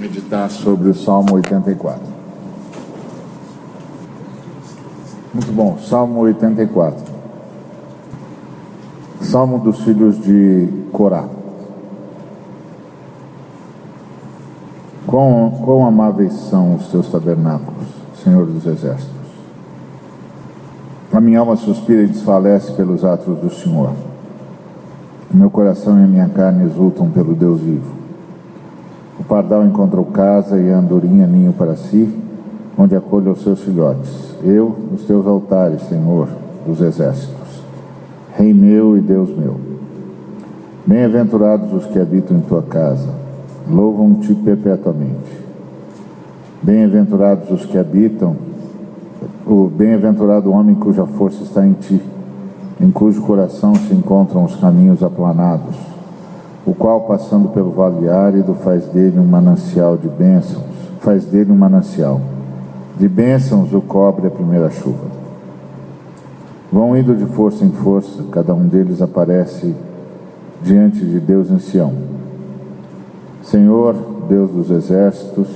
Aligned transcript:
meditar 0.00 0.50
sobre 0.50 0.88
o 0.88 0.94
Salmo 0.94 1.34
84. 1.34 2.02
Muito 5.34 5.52
bom, 5.52 5.78
Salmo 5.78 6.20
84. 6.20 7.04
Salmo 9.20 9.58
dos 9.58 9.80
filhos 9.82 10.18
de 10.20 10.68
Corá. 10.90 11.24
Quão, 15.06 15.50
quão 15.64 15.86
amáveis 15.86 16.32
são 16.32 16.76
os 16.76 16.86
teus 16.88 17.08
tabernáculos, 17.10 17.86
Senhor 18.24 18.46
dos 18.46 18.66
exércitos. 18.66 19.20
A 21.12 21.20
minha 21.20 21.40
alma 21.40 21.56
suspira 21.56 22.02
e 22.02 22.06
desfalece 22.06 22.72
pelos 22.72 23.04
atos 23.04 23.38
do 23.38 23.50
Senhor. 23.50 23.92
O 25.32 25.36
meu 25.36 25.50
coração 25.50 26.00
e 26.00 26.04
a 26.04 26.06
minha 26.06 26.28
carne 26.28 26.64
exultam 26.64 27.10
pelo 27.10 27.34
Deus 27.34 27.60
vivo. 27.60 27.99
Pardal 29.30 29.64
encontrou 29.64 30.06
casa 30.06 30.58
e 30.58 30.72
a 30.72 30.78
andorinha 30.78 31.24
ninho 31.24 31.52
para 31.52 31.76
si, 31.76 32.12
onde 32.76 32.96
acolhe 32.96 33.28
os 33.28 33.40
seus 33.44 33.62
filhotes. 33.62 34.34
Eu, 34.42 34.74
os 34.92 35.04
teus 35.04 35.24
altares, 35.24 35.82
Senhor 35.82 36.28
dos 36.66 36.80
exércitos, 36.80 37.62
Rei 38.36 38.52
meu 38.52 38.98
e 38.98 39.00
Deus 39.00 39.30
meu. 39.30 39.54
Bem-aventurados 40.84 41.72
os 41.72 41.86
que 41.86 42.00
habitam 42.00 42.38
em 42.38 42.40
tua 42.40 42.60
casa, 42.62 43.08
louvam-te 43.70 44.34
perpetuamente. 44.34 45.40
Bem-aventurados 46.60 47.52
os 47.52 47.64
que 47.64 47.78
habitam, 47.78 48.34
o 49.46 49.68
bem-aventurado 49.68 50.50
homem 50.50 50.74
cuja 50.74 51.06
força 51.06 51.44
está 51.44 51.64
em 51.64 51.74
ti, 51.74 52.02
em 52.80 52.90
cujo 52.90 53.22
coração 53.22 53.76
se 53.76 53.94
encontram 53.94 54.42
os 54.42 54.56
caminhos 54.56 55.04
aplanados 55.04 55.89
o 56.70 56.74
qual, 56.74 57.00
passando 57.00 57.48
pelo 57.48 57.72
vale 57.72 58.08
árido, 58.08 58.54
faz 58.54 58.86
dele 58.86 59.18
um 59.18 59.26
manancial 59.26 59.96
de 59.96 60.08
bênçãos, 60.08 60.62
faz 61.00 61.24
dele 61.24 61.50
um 61.50 61.56
manancial. 61.56 62.20
De 62.96 63.08
bênçãos 63.08 63.74
o 63.74 63.80
cobre 63.80 64.28
a 64.28 64.30
primeira 64.30 64.70
chuva. 64.70 65.06
Vão 66.72 66.96
indo 66.96 67.16
de 67.16 67.26
força 67.26 67.64
em 67.64 67.72
força, 67.72 68.22
cada 68.30 68.54
um 68.54 68.68
deles 68.68 69.02
aparece 69.02 69.74
diante 70.62 71.04
de 71.04 71.18
Deus 71.18 71.50
em 71.50 71.58
Sião. 71.58 71.92
Senhor, 73.42 73.96
Deus 74.28 74.52
dos 74.52 74.70
exércitos, 74.70 75.48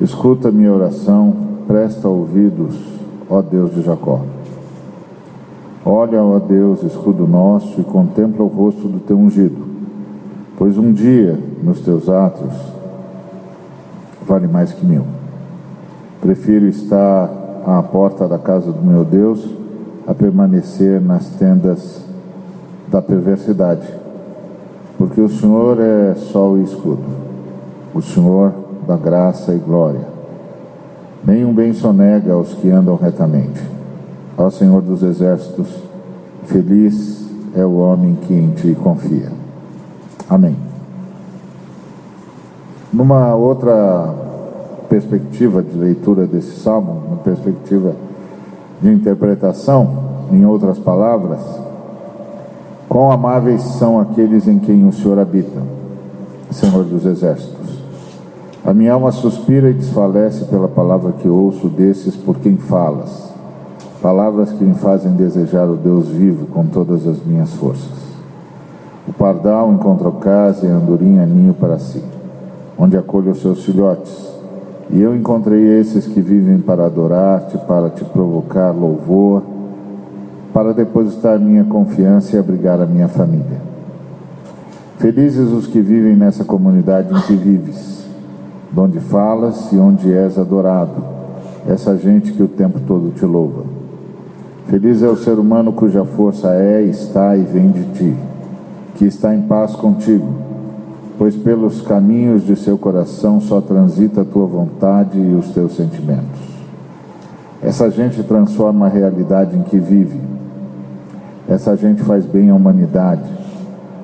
escuta 0.00 0.50
minha 0.50 0.72
oração, 0.72 1.36
presta 1.68 2.08
ouvidos, 2.08 2.76
ó 3.30 3.40
Deus 3.40 3.72
de 3.72 3.82
Jacó. 3.82 4.22
Olha, 5.84 6.20
ó 6.20 6.40
Deus, 6.40 6.82
escudo 6.82 7.28
nosso, 7.28 7.80
e 7.80 7.84
contempla 7.84 8.44
o 8.44 8.48
rosto 8.48 8.88
do 8.88 8.98
teu 8.98 9.16
ungido 9.16 9.71
pois 10.62 10.78
um 10.78 10.92
dia 10.92 11.36
nos 11.60 11.80
teus 11.80 12.08
atos 12.08 12.54
vale 14.24 14.46
mais 14.46 14.70
que 14.72 14.86
mil. 14.86 15.02
Prefiro 16.20 16.66
estar 16.66 17.28
à 17.66 17.82
porta 17.82 18.28
da 18.28 18.38
casa 18.38 18.70
do 18.70 18.80
meu 18.80 19.04
Deus 19.04 19.44
a 20.06 20.14
permanecer 20.14 21.00
nas 21.00 21.26
tendas 21.30 22.04
da 22.86 23.02
perversidade, 23.02 23.88
porque 24.96 25.20
o 25.20 25.28
Senhor 25.28 25.80
é 25.80 26.14
sol 26.14 26.56
e 26.56 26.62
escudo, 26.62 27.02
o 27.92 28.00
Senhor 28.00 28.52
dá 28.86 28.96
graça 28.96 29.52
e 29.52 29.58
glória. 29.58 30.06
Nenhum 31.24 31.52
bem 31.52 31.72
sonega 31.72 32.34
aos 32.34 32.54
que 32.54 32.70
andam 32.70 32.94
retamente. 32.94 33.60
Ó 34.38 34.48
Senhor 34.48 34.80
dos 34.80 35.02
exércitos, 35.02 35.66
feliz 36.44 37.26
é 37.52 37.64
o 37.64 37.78
homem 37.78 38.14
que 38.14 38.32
em 38.32 38.50
ti 38.50 38.76
confia. 38.80 39.41
Amém. 40.32 40.56
Numa 42.90 43.34
outra 43.34 44.14
perspectiva 44.88 45.62
de 45.62 45.76
leitura 45.76 46.26
desse 46.26 46.58
salmo, 46.58 47.02
uma 47.06 47.18
perspectiva 47.18 47.94
de 48.80 48.90
interpretação, 48.90 49.94
em 50.30 50.46
outras 50.46 50.78
palavras, 50.78 51.38
quão 52.88 53.12
amáveis 53.12 53.60
são 53.60 54.00
aqueles 54.00 54.48
em 54.48 54.58
quem 54.58 54.88
o 54.88 54.92
Senhor 54.92 55.18
habita, 55.18 55.60
Senhor 56.50 56.82
dos 56.84 57.04
exércitos. 57.04 57.82
A 58.64 58.72
minha 58.72 58.94
alma 58.94 59.12
suspira 59.12 59.68
e 59.68 59.74
desfalece 59.74 60.46
pela 60.46 60.66
palavra 60.66 61.12
que 61.12 61.28
ouço 61.28 61.68
desses 61.68 62.16
por 62.16 62.38
quem 62.38 62.56
falas, 62.56 63.34
palavras 64.00 64.50
que 64.50 64.64
me 64.64 64.76
fazem 64.76 65.12
desejar 65.12 65.68
o 65.68 65.76
Deus 65.76 66.08
vivo 66.08 66.46
com 66.46 66.64
todas 66.64 67.06
as 67.06 67.22
minhas 67.22 67.52
forças. 67.52 68.01
O 69.06 69.12
pardal 69.12 69.72
encontra 69.72 70.10
casa 70.12 70.64
e 70.64 70.70
a 70.70 70.74
andorinha 70.74 71.26
ninho 71.26 71.54
para 71.54 71.78
si, 71.78 72.02
onde 72.78 72.96
acolhe 72.96 73.30
os 73.30 73.40
seus 73.40 73.64
filhotes. 73.64 74.30
E 74.90 75.00
eu 75.00 75.16
encontrei 75.16 75.80
esses 75.80 76.06
que 76.06 76.20
vivem 76.20 76.58
para 76.58 76.86
adorar-te, 76.86 77.58
para 77.58 77.90
te 77.90 78.04
provocar 78.04 78.70
louvor, 78.70 79.42
para 80.52 80.72
depositar 80.72 81.38
minha 81.40 81.64
confiança 81.64 82.36
e 82.36 82.38
abrigar 82.38 82.80
a 82.80 82.86
minha 82.86 83.08
família. 83.08 83.60
Felizes 84.98 85.50
os 85.50 85.66
que 85.66 85.80
vivem 85.80 86.14
nessa 86.14 86.44
comunidade 86.44 87.12
em 87.12 87.20
que 87.22 87.34
vives, 87.34 88.06
onde 88.76 89.00
falas 89.00 89.72
e 89.72 89.78
onde 89.78 90.12
és 90.12 90.38
adorado, 90.38 91.02
essa 91.66 91.96
gente 91.96 92.32
que 92.32 92.42
o 92.42 92.48
tempo 92.48 92.78
todo 92.86 93.12
te 93.12 93.24
louva. 93.24 93.64
Feliz 94.68 95.02
é 95.02 95.08
o 95.08 95.16
ser 95.16 95.40
humano 95.40 95.72
cuja 95.72 96.04
força 96.04 96.54
é, 96.54 96.82
está 96.82 97.36
e 97.36 97.42
vem 97.42 97.68
de 97.72 97.84
ti 97.94 98.31
que 98.94 99.04
está 99.04 99.34
em 99.34 99.42
paz 99.42 99.74
contigo, 99.74 100.34
pois 101.18 101.34
pelos 101.36 101.80
caminhos 101.80 102.44
de 102.44 102.56
seu 102.56 102.76
coração 102.76 103.40
só 103.40 103.60
transita 103.60 104.22
a 104.22 104.24
tua 104.24 104.46
vontade 104.46 105.18
e 105.18 105.34
os 105.34 105.50
teus 105.50 105.76
sentimentos. 105.76 106.40
Essa 107.62 107.90
gente 107.90 108.22
transforma 108.22 108.86
a 108.86 108.88
realidade 108.88 109.56
em 109.56 109.62
que 109.62 109.78
vive. 109.78 110.20
Essa 111.48 111.76
gente 111.76 112.02
faz 112.02 112.26
bem 112.26 112.50
à 112.50 112.54
humanidade, 112.54 113.30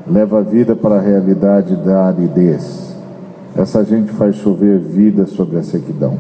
leva 0.07 0.39
a 0.39 0.43
vida 0.43 0.77
para 0.77 0.97
a 0.97 1.01
realidade 1.01 1.77
da 1.77 2.07
aridez. 2.07 2.95
Essa 3.57 3.85
gente 3.85 4.13
faz 4.13 4.37
chover 4.37 4.79
vida 4.79 5.27
sobre 5.27 5.59
a 5.59 5.63
sequidão. 5.63 6.17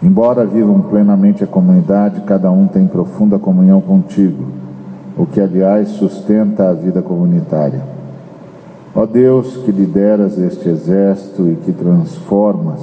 Embora 0.00 0.46
vivam 0.46 0.80
plenamente 0.80 1.42
a 1.42 1.46
comunidade, 1.46 2.20
cada 2.20 2.50
um 2.52 2.68
tem 2.68 2.86
profunda 2.86 3.38
comunhão 3.38 3.80
contigo 3.80 4.67
o 5.18 5.26
que 5.26 5.40
aliás 5.40 5.88
sustenta 5.88 6.70
a 6.70 6.72
vida 6.72 7.02
comunitária. 7.02 7.82
Ó 8.94 9.04
Deus 9.04 9.56
que 9.58 9.72
lideras 9.72 10.38
este 10.38 10.68
exército 10.68 11.48
e 11.50 11.56
que 11.56 11.72
transformas, 11.72 12.80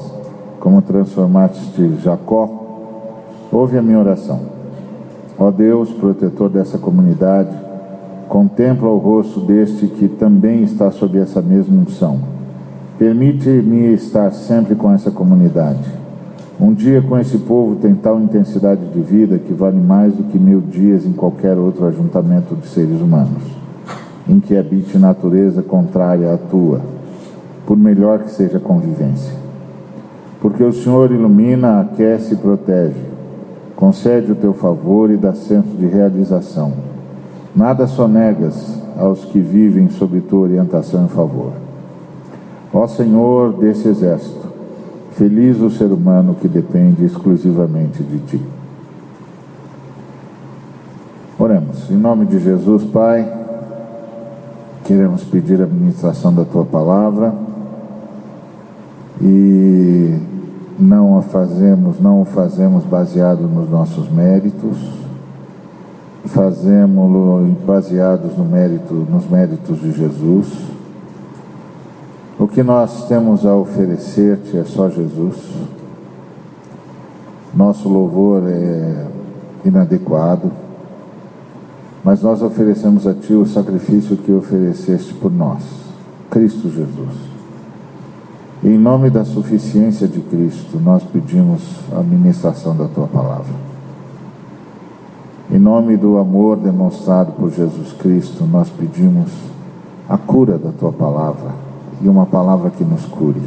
como 0.59 0.81
transformaste 0.81 1.95
Jacó, 2.03 2.49
ouve 3.51 3.77
a 3.77 3.81
minha 3.81 3.99
oração. 3.99 4.41
Ó 5.39 5.49
Deus, 5.49 5.89
protetor 5.91 6.49
dessa 6.49 6.77
comunidade, 6.77 7.55
contempla 8.27 8.89
o 8.89 8.97
rosto 8.97 9.39
deste 9.39 9.87
que 9.87 10.07
também 10.07 10.63
está 10.63 10.91
sob 10.91 11.17
essa 11.17 11.41
mesma 11.41 11.81
unção. 11.81 12.19
Permite-me 12.99 13.93
estar 13.93 14.31
sempre 14.31 14.75
com 14.75 14.91
essa 14.91 15.11
comunidade 15.11 16.04
um 16.59 16.73
dia 16.73 17.01
com 17.01 17.17
esse 17.17 17.37
povo 17.39 17.75
tem 17.75 17.93
tal 17.93 18.19
intensidade 18.19 18.85
de 18.85 19.01
vida 19.01 19.37
que 19.37 19.53
vale 19.53 19.79
mais 19.79 20.13
do 20.13 20.23
que 20.23 20.39
mil 20.39 20.61
dias 20.61 21.05
em 21.05 21.11
qualquer 21.11 21.57
outro 21.57 21.85
ajuntamento 21.85 22.55
de 22.55 22.65
seres 22.67 23.01
humanos, 23.01 23.43
em 24.27 24.39
que 24.39 24.55
habite 24.55 24.97
natureza 24.97 25.61
contrária 25.61 26.33
à 26.33 26.37
tua, 26.37 26.79
por 27.65 27.75
melhor 27.75 28.19
que 28.19 28.31
seja 28.31 28.57
a 28.57 28.61
convivência. 28.61 29.33
Porque 30.39 30.63
o 30.63 30.71
Senhor 30.71 31.11
ilumina, 31.11 31.81
aquece 31.81 32.35
e 32.35 32.37
protege, 32.37 33.01
concede 33.75 34.31
o 34.31 34.35
teu 34.35 34.53
favor 34.53 35.11
e 35.11 35.17
dá 35.17 35.33
senso 35.33 35.75
de 35.75 35.85
realização. 35.85 36.71
Nada 37.53 37.85
sonegas 37.85 38.79
aos 38.97 39.25
que 39.25 39.39
vivem 39.39 39.89
sob 39.89 40.21
tua 40.21 40.41
orientação 40.41 41.05
e 41.05 41.09
favor. 41.09 41.51
Ó 42.73 42.87
Senhor 42.87 43.53
desse 43.53 43.89
exército, 43.89 44.54
Feliz 45.17 45.61
o 45.61 45.69
ser 45.69 45.85
humano 45.85 46.35
que 46.35 46.47
depende 46.47 47.05
exclusivamente 47.05 48.03
de 48.03 48.19
ti. 48.19 48.41
Oremos. 51.39 51.89
Em 51.89 51.95
nome 51.95 52.25
de 52.25 52.37
Jesus, 52.37 52.83
Pai, 52.83 53.25
queremos 54.83 55.23
pedir 55.23 55.61
a 55.61 55.65
ministração 55.65 56.33
da 56.33 56.43
tua 56.43 56.65
palavra 56.65 57.33
e 59.21 60.19
não 60.77 61.17
a 61.17 61.21
fazemos, 61.21 61.97
não 61.97 62.21
o 62.21 62.25
fazemos 62.25 62.83
baseado 62.83 63.47
nos 63.47 63.69
nossos 63.69 64.11
méritos, 64.11 64.77
fazemos-lo 66.25 67.55
baseados 67.65 68.37
no 68.37 68.43
mérito, 68.43 68.93
nos 68.93 69.29
méritos 69.29 69.79
de 69.79 69.93
Jesus 69.93 70.74
o 72.45 72.47
que 72.47 72.61
nós 72.61 73.07
temos 73.07 73.43
a 73.43 73.55
oferecer-te 73.55 74.55
é 74.55 74.63
só 74.63 74.87
Jesus. 74.87 75.35
Nosso 77.55 77.89
louvor 77.89 78.43
é 78.45 79.07
inadequado, 79.65 80.51
mas 82.03 82.21
nós 82.21 82.43
oferecemos 82.43 83.07
a 83.07 83.15
Ti 83.15 83.33
o 83.33 83.47
sacrifício 83.47 84.15
que 84.15 84.31
ofereceste 84.31 85.11
por 85.15 85.31
nós, 85.31 85.63
Cristo 86.29 86.69
Jesus. 86.69 87.15
Em 88.63 88.77
nome 88.77 89.09
da 89.09 89.25
suficiência 89.25 90.07
de 90.07 90.21
Cristo, 90.21 90.79
nós 90.79 91.01
pedimos 91.01 91.63
a 91.91 92.03
ministração 92.03 92.77
da 92.77 92.85
tua 92.85 93.07
palavra. 93.07 93.55
Em 95.49 95.57
nome 95.57 95.97
do 95.97 96.19
amor 96.19 96.57
demonstrado 96.57 97.31
por 97.31 97.51
Jesus 97.51 97.91
Cristo, 97.93 98.45
nós 98.45 98.69
pedimos 98.69 99.31
a 100.07 100.15
cura 100.15 100.59
da 100.59 100.71
tua 100.71 100.93
palavra 100.93 101.64
e 102.01 102.07
uma 102.07 102.25
palavra 102.25 102.69
que 102.69 102.83
nos 102.83 103.05
cure. 103.05 103.41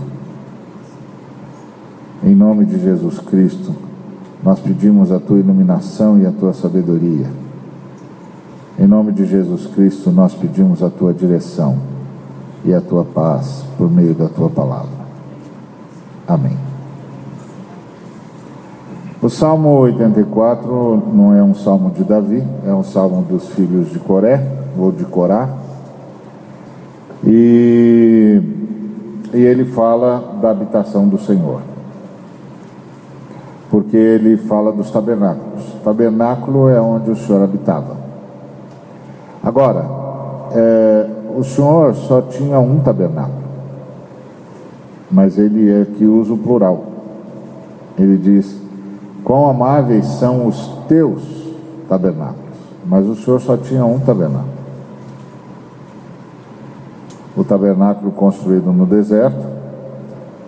Em 2.22 2.34
nome 2.34 2.64
de 2.64 2.80
Jesus 2.80 3.18
Cristo, 3.18 3.74
nós 4.42 4.60
pedimos 4.60 5.12
a 5.12 5.18
tua 5.18 5.38
iluminação 5.38 6.18
e 6.18 6.26
a 6.26 6.32
tua 6.32 6.52
sabedoria. 6.52 7.26
Em 8.78 8.86
nome 8.86 9.12
de 9.12 9.24
Jesus 9.24 9.66
Cristo, 9.66 10.10
nós 10.10 10.34
pedimos 10.34 10.82
a 10.82 10.90
tua 10.90 11.12
direção 11.12 11.76
e 12.64 12.72
a 12.72 12.80
tua 12.80 13.04
paz 13.04 13.64
por 13.76 13.90
meio 13.90 14.14
da 14.14 14.28
tua 14.28 14.48
palavra. 14.48 14.98
Amém. 16.26 16.56
O 19.20 19.28
Salmo 19.28 19.70
84 19.80 21.02
não 21.12 21.34
é 21.34 21.42
um 21.42 21.54
salmo 21.54 21.90
de 21.90 22.04
Davi, 22.04 22.40
é 22.64 22.72
um 22.72 22.84
salmo 22.84 23.22
dos 23.22 23.48
filhos 23.48 23.90
de 23.90 23.98
Coré, 23.98 24.40
ou 24.78 24.92
de 24.92 25.04
Corá. 25.04 25.48
E, 27.26 28.40
e 29.34 29.40
ele 29.40 29.64
fala 29.64 30.38
da 30.40 30.50
habitação 30.50 31.08
do 31.08 31.18
Senhor. 31.18 31.60
Porque 33.70 33.96
ele 33.96 34.36
fala 34.36 34.72
dos 34.72 34.90
tabernáculos. 34.90 35.64
tabernáculo 35.84 36.68
é 36.68 36.80
onde 36.80 37.10
o 37.10 37.16
Senhor 37.16 37.42
habitava. 37.42 37.96
Agora, 39.42 39.84
é, 40.52 41.06
o 41.36 41.44
Senhor 41.44 41.94
só 41.94 42.22
tinha 42.22 42.58
um 42.58 42.80
tabernáculo, 42.80 43.44
mas 45.10 45.38
ele 45.38 45.70
é 45.70 45.84
que 45.84 46.04
usa 46.04 46.32
o 46.32 46.38
plural. 46.38 46.84
Ele 47.98 48.16
diz: 48.16 48.60
Quão 49.22 49.48
amáveis 49.48 50.06
são 50.06 50.46
os 50.46 50.68
teus 50.88 51.22
tabernáculos, 51.88 52.56
mas 52.86 53.06
o 53.06 53.14
Senhor 53.14 53.40
só 53.40 53.56
tinha 53.56 53.84
um 53.84 53.98
tabernáculo. 53.98 54.57
O 57.38 57.44
tabernáculo 57.44 58.10
construído 58.10 58.72
no 58.72 58.84
deserto, 58.84 59.46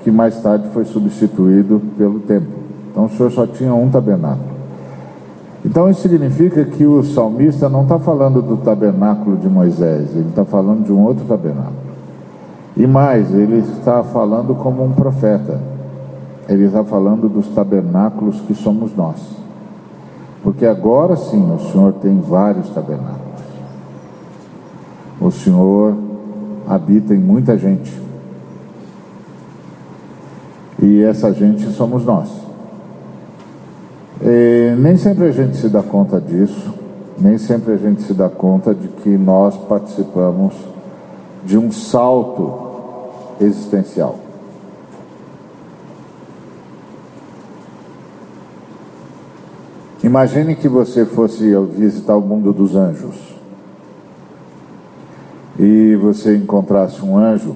que 0.03 0.11
mais 0.11 0.43
tarde 0.43 0.69
foi 0.71 0.85
substituído 0.85 1.81
pelo 1.97 2.19
templo. 2.19 2.51
Então 2.91 3.05
o 3.05 3.09
Senhor 3.09 3.31
só 3.31 3.47
tinha 3.47 3.73
um 3.73 3.89
tabernáculo. 3.89 4.51
Então 5.65 5.89
isso 5.89 6.01
significa 6.01 6.65
que 6.65 6.85
o 6.85 7.05
salmista 7.05 7.69
não 7.69 7.85
está 7.85 7.97
falando 7.97 8.43
do 8.43 8.57
tabernáculo 8.57 9.37
de 9.37 9.49
Moisés, 9.49 10.11
ele 10.17 10.31
está 10.31 10.45
falando 10.45 10.85
de 10.85 10.93
um 10.93 11.05
outro 11.05 11.25
tabernáculo. 11.27 11.77
E 12.77 12.87
mais, 12.89 13.33
ele 13.33 13.59
está 13.59 14.03
falando 14.03 14.57
como 14.57 14.83
um 14.83 14.91
profeta, 14.91 15.61
ele 16.49 16.65
está 16.65 16.83
falando 16.83 17.29
dos 17.29 17.47
tabernáculos 17.49 18.41
que 18.41 18.55
somos 18.55 18.97
nós. 18.97 19.17
Porque 20.43 20.67
agora 20.67 21.15
sim 21.15 21.55
o 21.55 21.61
Senhor 21.71 21.93
tem 21.95 22.19
vários 22.21 22.69
tabernáculos. 22.71 23.21
O 25.21 25.31
Senhor 25.31 25.95
habita 26.71 27.13
em 27.13 27.19
muita 27.19 27.59
gente. 27.59 27.93
E 30.81 31.03
essa 31.03 31.33
gente 31.33 31.67
somos 31.73 32.05
nós. 32.05 32.31
E 34.23 34.77
nem 34.79 34.97
sempre 34.97 35.25
a 35.25 35.33
gente 35.33 35.57
se 35.57 35.69
dá 35.69 35.83
conta 35.83 36.21
disso, 36.21 36.73
nem 37.19 37.39
sempre 37.39 37.73
a 37.73 37.77
gente 37.77 38.03
se 38.03 38.15
dá 38.15 38.29
conta 38.29 38.73
de 38.73 38.87
que 38.87 39.09
nós 39.09 39.57
participamos 39.57 40.55
de 41.45 41.59
um 41.59 41.73
salto 41.73 42.53
existencial. 43.41 44.21
Imagine 50.05 50.55
que 50.55 50.69
você 50.69 51.05
fosse 51.05 51.53
visitar 51.77 52.17
o 52.17 52.21
mundo 52.21 52.53
dos 52.53 52.77
anjos 52.77 53.40
e 55.61 55.95
você 55.97 56.35
encontrasse 56.35 57.05
um 57.05 57.19
anjo 57.19 57.55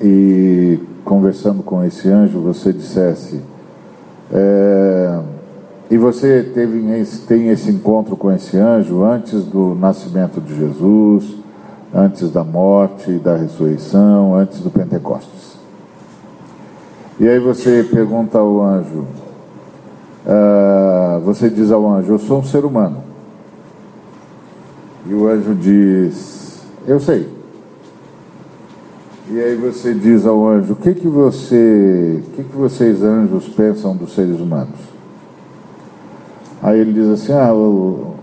e 0.00 0.80
conversando 1.04 1.62
com 1.62 1.84
esse 1.84 2.08
anjo 2.08 2.40
você 2.40 2.72
dissesse 2.72 3.40
é, 4.32 5.20
e 5.88 5.96
você 5.96 6.42
teve, 6.42 6.82
tem 7.28 7.50
esse 7.50 7.70
encontro 7.70 8.16
com 8.16 8.32
esse 8.32 8.56
anjo 8.56 9.04
antes 9.04 9.44
do 9.44 9.74
nascimento 9.76 10.40
de 10.40 10.56
Jesus, 10.56 11.36
antes 11.94 12.30
da 12.30 12.42
morte, 12.42 13.12
da 13.18 13.36
ressurreição, 13.36 14.34
antes 14.34 14.60
do 14.60 14.70
Pentecostes. 14.70 15.58
E 17.20 17.28
aí 17.28 17.38
você 17.38 17.84
pergunta 17.84 18.38
ao 18.38 18.60
anjo, 18.62 19.04
uh, 20.26 21.20
você 21.20 21.48
diz 21.50 21.70
ao 21.70 21.86
anjo, 21.86 22.14
eu 22.14 22.18
sou 22.18 22.40
um 22.40 22.44
ser 22.44 22.64
humano. 22.64 23.04
E 25.06 25.12
o 25.12 25.28
anjo 25.28 25.54
diz, 25.54 26.41
eu 26.86 26.98
sei. 27.00 27.28
E 29.30 29.40
aí 29.40 29.56
você 29.56 29.94
diz 29.94 30.26
ao 30.26 30.46
anjo, 30.46 30.72
o 30.72 30.76
que 30.76 30.94
que 30.94 31.06
você, 31.06 32.22
o 32.26 32.30
que 32.32 32.44
que 32.44 32.56
vocês 32.56 33.02
anjos 33.02 33.48
pensam 33.48 33.96
dos 33.96 34.14
seres 34.14 34.40
humanos? 34.40 34.78
Aí 36.62 36.78
ele 36.78 36.92
diz 36.92 37.08
assim: 37.08 37.32
ah, 37.32 37.50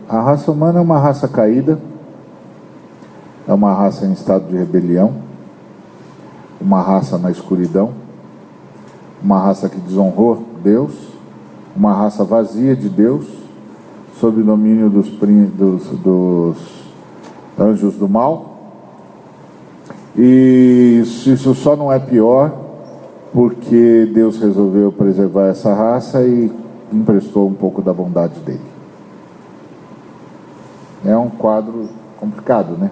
a 0.07 0.21
raça 0.21 0.51
humana 0.51 0.79
é 0.79 0.81
uma 0.81 0.99
raça 0.99 1.27
caída, 1.27 1.79
é 3.47 3.53
uma 3.53 3.73
raça 3.73 4.05
em 4.05 4.11
estado 4.11 4.47
de 4.49 4.57
rebelião, 4.57 5.15
uma 6.59 6.81
raça 6.81 7.17
na 7.17 7.31
escuridão, 7.31 7.93
uma 9.21 9.39
raça 9.39 9.67
que 9.69 9.79
desonrou 9.79 10.45
Deus, 10.63 10.93
uma 11.75 11.93
raça 11.93 12.23
vazia 12.23 12.75
de 12.75 12.89
Deus, 12.89 13.25
sob 14.19 14.43
domínio 14.43 14.89
dos, 14.89 15.09
dos, 15.09 15.83
dos 15.99 16.78
anjos 17.59 17.95
do 17.95 18.07
mal. 18.07 18.57
E 20.17 21.01
isso 21.01 21.53
só 21.53 21.75
não 21.75 21.91
é 21.91 21.99
pior 21.99 22.51
porque 23.33 24.09
Deus 24.13 24.39
resolveu 24.39 24.91
preservar 24.91 25.47
essa 25.47 25.73
raça 25.73 26.21
e 26.23 26.51
emprestou 26.91 27.47
um 27.47 27.53
pouco 27.53 27.81
da 27.81 27.93
bondade 27.93 28.39
dele. 28.39 28.61
É 31.05 31.15
um 31.15 31.29
quadro 31.29 31.89
complicado, 32.19 32.77
né? 32.77 32.91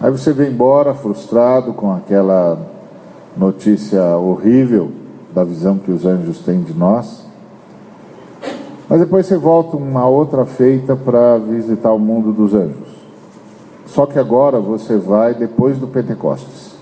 Aí 0.00 0.10
você 0.10 0.32
vem 0.32 0.50
embora 0.50 0.94
frustrado 0.94 1.72
com 1.72 1.92
aquela 1.92 2.58
notícia 3.36 4.16
horrível 4.16 4.92
da 5.32 5.42
visão 5.44 5.78
que 5.78 5.90
os 5.90 6.04
anjos 6.04 6.40
têm 6.40 6.62
de 6.62 6.74
nós. 6.74 7.24
Mas 8.92 9.00
depois 9.00 9.24
você 9.24 9.38
volta 9.38 9.74
uma 9.74 10.06
outra 10.06 10.44
feita 10.44 10.94
para 10.94 11.38
visitar 11.38 11.92
o 11.92 11.98
mundo 11.98 12.30
dos 12.30 12.52
anjos. 12.52 12.94
Só 13.86 14.04
que 14.04 14.18
agora 14.18 14.60
você 14.60 14.98
vai 14.98 15.32
depois 15.32 15.78
do 15.78 15.86
Pentecostes. 15.86 16.72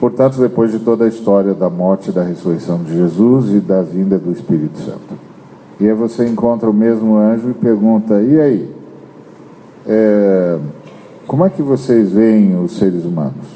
Portanto, 0.00 0.40
depois 0.40 0.72
de 0.72 0.80
toda 0.80 1.04
a 1.04 1.08
história 1.08 1.54
da 1.54 1.70
morte 1.70 2.10
da 2.10 2.24
ressurreição 2.24 2.82
de 2.82 2.92
Jesus 2.92 3.50
e 3.50 3.60
da 3.60 3.82
vinda 3.82 4.18
do 4.18 4.32
Espírito 4.32 4.80
Santo. 4.80 5.14
E 5.78 5.86
aí 5.86 5.94
você 5.94 6.26
encontra 6.26 6.68
o 6.68 6.74
mesmo 6.74 7.18
anjo 7.18 7.50
e 7.50 7.54
pergunta: 7.54 8.20
e 8.20 8.40
aí? 8.40 8.74
É, 9.86 10.58
como 11.24 11.46
é 11.46 11.50
que 11.50 11.62
vocês 11.62 12.10
veem 12.10 12.60
os 12.60 12.76
seres 12.76 13.04
humanos? 13.04 13.46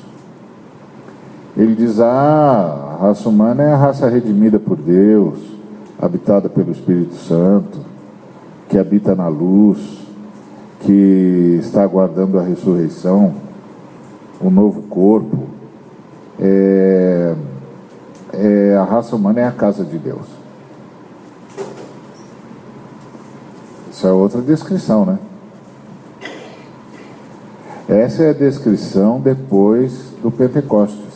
Ele 1.57 1.75
diz: 1.75 1.99
ah, 1.99 2.84
a 2.95 3.09
raça 3.09 3.29
humana 3.29 3.65
é 3.65 3.73
a 3.73 3.77
raça 3.77 4.09
redimida 4.09 4.61
por 4.61 4.77
Deus, 4.77 5.41
habitada 6.01 6.49
pelo 6.49 6.71
Espírito 6.71 7.17
Santo, 7.17 7.81
que 8.69 8.79
habita 8.79 9.17
na 9.17 9.27
luz, 9.27 10.07
que 10.79 11.59
está 11.61 11.83
aguardando 11.83 12.39
a 12.39 12.43
ressurreição, 12.43 13.35
o 14.41 14.49
novo 14.49 14.83
corpo 14.83 15.45
é, 16.39 17.35
é, 18.33 18.77
a 18.77 18.85
raça 18.85 19.17
humana 19.17 19.41
é 19.41 19.45
a 19.45 19.51
casa 19.51 19.85
de 19.85 19.99
Deus. 19.99 20.27
Isso 23.91 24.07
é 24.07 24.13
outra 24.13 24.41
descrição, 24.41 25.05
né? 25.05 25.19
Essa 27.89 28.23
é 28.23 28.31
a 28.31 28.35
descrição 28.35 29.21
depois 29.21 30.13
do 30.23 30.31
Pentecostes. 30.31 31.13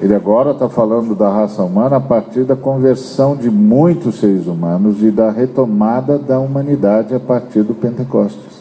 Ele 0.00 0.14
agora 0.14 0.52
está 0.52 0.66
falando 0.66 1.14
da 1.14 1.28
raça 1.28 1.62
humana 1.62 1.96
a 1.96 2.00
partir 2.00 2.44
da 2.44 2.56
conversão 2.56 3.36
de 3.36 3.50
muitos 3.50 4.18
seres 4.18 4.46
humanos 4.46 5.02
e 5.02 5.10
da 5.10 5.30
retomada 5.30 6.18
da 6.18 6.38
humanidade 6.38 7.14
a 7.14 7.20
partir 7.20 7.62
do 7.62 7.74
Pentecostes. 7.74 8.60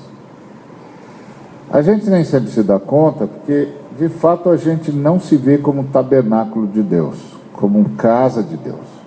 A 1.71 1.81
gente 1.81 2.09
nem 2.09 2.25
sempre 2.25 2.49
se 2.49 2.61
dá 2.61 2.77
conta, 2.77 3.25
porque 3.25 3.69
de 3.97 4.09
fato 4.09 4.49
a 4.49 4.57
gente 4.57 4.91
não 4.91 5.17
se 5.17 5.37
vê 5.37 5.57
como 5.57 5.85
tabernáculo 5.85 6.67
de 6.67 6.81
Deus, 6.81 7.17
como 7.53 7.89
casa 7.91 8.43
de 8.43 8.57
Deus. 8.57 8.99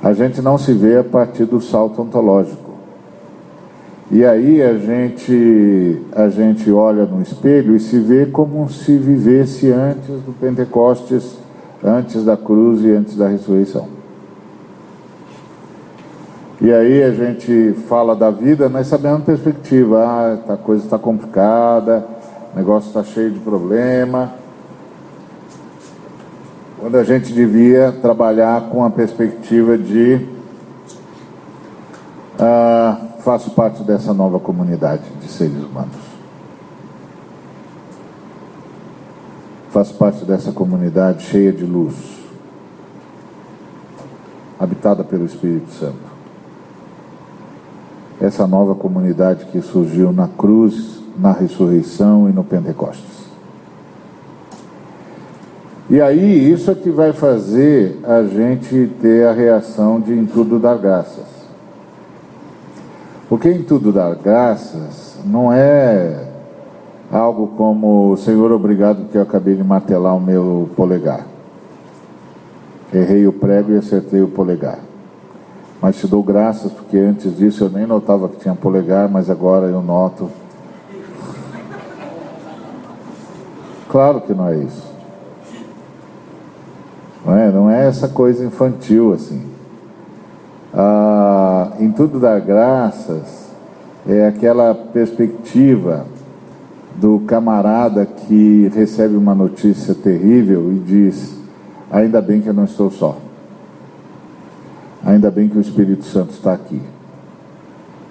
A 0.00 0.12
gente 0.12 0.40
não 0.40 0.56
se 0.56 0.72
vê 0.72 0.98
a 0.98 1.04
partir 1.04 1.46
do 1.46 1.60
salto 1.60 2.02
ontológico. 2.02 2.77
E 4.10 4.24
aí 4.24 4.62
a 4.62 4.72
gente, 4.78 6.02
a 6.16 6.30
gente 6.30 6.70
olha 6.70 7.04
no 7.04 7.20
espelho 7.20 7.76
e 7.76 7.80
se 7.80 7.98
vê 7.98 8.24
como 8.24 8.66
se 8.70 8.96
vivesse 8.96 9.70
antes 9.70 10.22
do 10.22 10.32
Pentecostes, 10.40 11.36
antes 11.84 12.24
da 12.24 12.34
cruz 12.34 12.82
e 12.82 12.90
antes 12.90 13.16
da 13.16 13.28
ressurreição. 13.28 13.86
E 16.58 16.72
aí 16.72 17.02
a 17.02 17.12
gente 17.12 17.74
fala 17.86 18.16
da 18.16 18.30
vida, 18.30 18.68
nós 18.68 18.86
sabemos 18.86 19.20
a 19.20 19.24
perspectiva, 19.24 20.02
ah, 20.02 20.54
a 20.54 20.56
coisa 20.56 20.84
está 20.84 20.98
complicada, 20.98 22.04
o 22.54 22.56
negócio 22.56 22.88
está 22.88 23.04
cheio 23.04 23.30
de 23.30 23.38
problema. 23.40 24.32
Quando 26.80 26.96
a 26.96 27.04
gente 27.04 27.30
devia 27.32 27.92
trabalhar 27.92 28.70
com 28.70 28.82
a 28.84 28.90
perspectiva 28.90 29.76
de 29.76 30.26
ah, 32.38 33.07
faço 33.28 33.50
parte 33.50 33.82
dessa 33.82 34.14
nova 34.14 34.40
comunidade 34.40 35.02
de 35.20 35.28
seres 35.28 35.62
humanos. 35.62 35.98
Faço 39.68 39.92
parte 39.96 40.24
dessa 40.24 40.50
comunidade 40.50 41.24
cheia 41.24 41.52
de 41.52 41.62
luz, 41.62 41.94
habitada 44.58 45.04
pelo 45.04 45.26
Espírito 45.26 45.70
Santo. 45.72 46.08
Essa 48.18 48.46
nova 48.46 48.74
comunidade 48.74 49.44
que 49.52 49.60
surgiu 49.60 50.10
na 50.10 50.26
cruz, 50.26 50.98
na 51.14 51.32
ressurreição 51.32 52.30
e 52.30 52.32
no 52.32 52.42
Pentecostes. 52.42 53.28
E 55.90 56.00
aí, 56.00 56.50
isso 56.50 56.70
é 56.70 56.74
que 56.74 56.88
vai 56.88 57.12
fazer 57.12 58.00
a 58.04 58.22
gente 58.22 58.90
ter 59.02 59.26
a 59.26 59.34
reação 59.34 60.00
de 60.00 60.14
em 60.14 60.24
tudo 60.24 60.58
dar 60.58 60.78
graças. 60.78 61.27
Porque 63.28 63.50
em 63.50 63.62
tudo 63.62 63.92
dar 63.92 64.14
graças 64.14 65.18
não 65.24 65.52
é 65.52 66.28
algo 67.12 67.48
como 67.48 68.16
Senhor, 68.16 68.50
obrigado 68.52 69.06
que 69.10 69.18
eu 69.18 69.22
acabei 69.22 69.54
de 69.54 69.62
martelar 69.62 70.16
o 70.16 70.20
meu 70.20 70.70
polegar. 70.74 71.26
Errei 72.92 73.26
o 73.26 73.32
prego 73.32 73.72
e 73.72 73.76
acertei 73.76 74.22
o 74.22 74.28
polegar. 74.28 74.78
Mas 75.80 75.96
te 75.96 76.06
dou 76.06 76.22
graças 76.22 76.72
porque 76.72 76.96
antes 76.96 77.36
disso 77.36 77.64
eu 77.64 77.70
nem 77.70 77.86
notava 77.86 78.28
que 78.28 78.40
tinha 78.40 78.54
polegar, 78.54 79.08
mas 79.10 79.28
agora 79.28 79.66
eu 79.66 79.82
noto. 79.82 80.30
Claro 83.90 84.22
que 84.22 84.32
não 84.32 84.48
é 84.48 84.56
isso. 84.56 84.88
Não 87.26 87.36
é, 87.36 87.50
não 87.50 87.70
é 87.70 87.86
essa 87.86 88.08
coisa 88.08 88.44
infantil 88.44 89.12
assim 89.12 89.58
ah, 90.72 91.47
em 91.78 91.92
tudo 91.92 92.18
dar 92.20 92.40
graças 92.40 93.48
é 94.06 94.26
aquela 94.26 94.74
perspectiva 94.74 96.06
do 96.96 97.20
camarada 97.20 98.04
que 98.04 98.70
recebe 98.74 99.14
uma 99.16 99.34
notícia 99.34 99.94
terrível 99.94 100.72
e 100.72 100.78
diz: 100.78 101.36
ainda 101.90 102.20
bem 102.20 102.40
que 102.40 102.48
eu 102.48 102.54
não 102.54 102.64
estou 102.64 102.90
só, 102.90 103.18
ainda 105.04 105.30
bem 105.30 105.48
que 105.48 105.58
o 105.58 105.60
Espírito 105.60 106.04
Santo 106.04 106.32
está 106.32 106.52
aqui, 106.52 106.80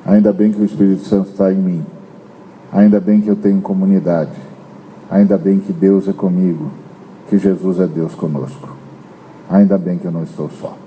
ainda 0.05 0.31
bem 0.31 0.51
que 0.51 0.61
o 0.61 0.65
Espírito 0.65 1.03
Santo 1.03 1.29
está 1.29 1.51
em 1.51 1.57
mim, 1.57 1.85
ainda 2.71 2.99
bem 2.99 3.19
que 3.19 3.27
eu 3.27 3.35
tenho 3.35 3.61
comunidade, 3.61 4.31
ainda 5.09 5.37
bem 5.37 5.59
que 5.59 5.73
Deus 5.73 6.07
é 6.07 6.13
comigo, 6.13 6.71
que 7.29 7.37
Jesus 7.37 7.79
é 7.79 7.87
Deus 7.87 8.15
conosco, 8.15 8.75
ainda 9.49 9.77
bem 9.77 9.97
que 9.97 10.05
eu 10.05 10.11
não 10.11 10.23
estou 10.23 10.49
só. 10.49 10.86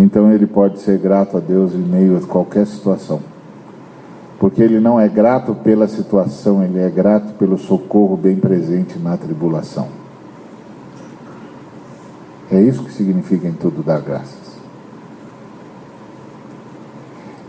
Então 0.00 0.32
ele 0.32 0.46
pode 0.46 0.80
ser 0.80 0.98
grato 0.98 1.36
a 1.36 1.40
Deus 1.40 1.74
em 1.74 1.78
meio 1.78 2.16
a 2.16 2.20
qualquer 2.22 2.66
situação. 2.66 3.20
Porque 4.38 4.62
ele 4.62 4.80
não 4.80 4.98
é 4.98 5.06
grato 5.06 5.54
pela 5.54 5.86
situação, 5.86 6.64
ele 6.64 6.78
é 6.78 6.88
grato 6.88 7.34
pelo 7.34 7.58
socorro 7.58 8.16
bem 8.16 8.36
presente 8.36 8.98
na 8.98 9.14
tribulação. 9.18 9.88
É 12.50 12.58
isso 12.58 12.82
que 12.82 12.92
significa 12.94 13.46
em 13.46 13.52
tudo 13.52 13.82
dar 13.82 14.00
graças. 14.00 14.58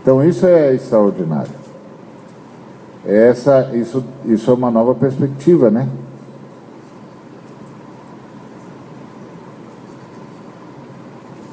Então 0.02 0.22
isso 0.22 0.44
é 0.44 0.74
extraordinário. 0.74 1.62
Essa, 3.02 3.70
isso, 3.74 4.04
isso 4.26 4.50
é 4.50 4.54
uma 4.54 4.70
nova 4.70 4.94
perspectiva, 4.94 5.70
né? 5.70 5.88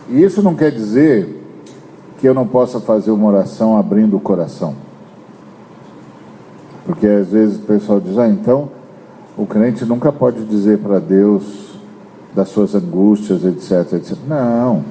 E 0.10 0.24
isso 0.24 0.42
não 0.42 0.56
quer 0.56 0.72
dizer 0.72 1.40
que 2.20 2.28
eu 2.28 2.34
não 2.34 2.48
possa 2.48 2.80
fazer 2.80 3.12
uma 3.12 3.28
oração 3.28 3.78
abrindo 3.78 4.18
o 4.18 4.20
coração. 4.20 4.74
Porque 6.86 7.06
às 7.06 7.28
vezes 7.30 7.58
o 7.58 7.62
pessoal 7.62 8.00
diz, 8.00 8.18
ah, 8.18 8.28
então 8.28 8.70
o 9.38 9.46
crente 9.46 9.86
nunca 9.86 10.12
pode 10.12 10.44
dizer 10.46 10.80
para 10.80 11.00
Deus 11.00 11.78
das 12.36 12.50
suas 12.50 12.74
angústias, 12.74 13.46
etc, 13.46 13.94
etc. 13.94 14.18
Não. 14.28 14.84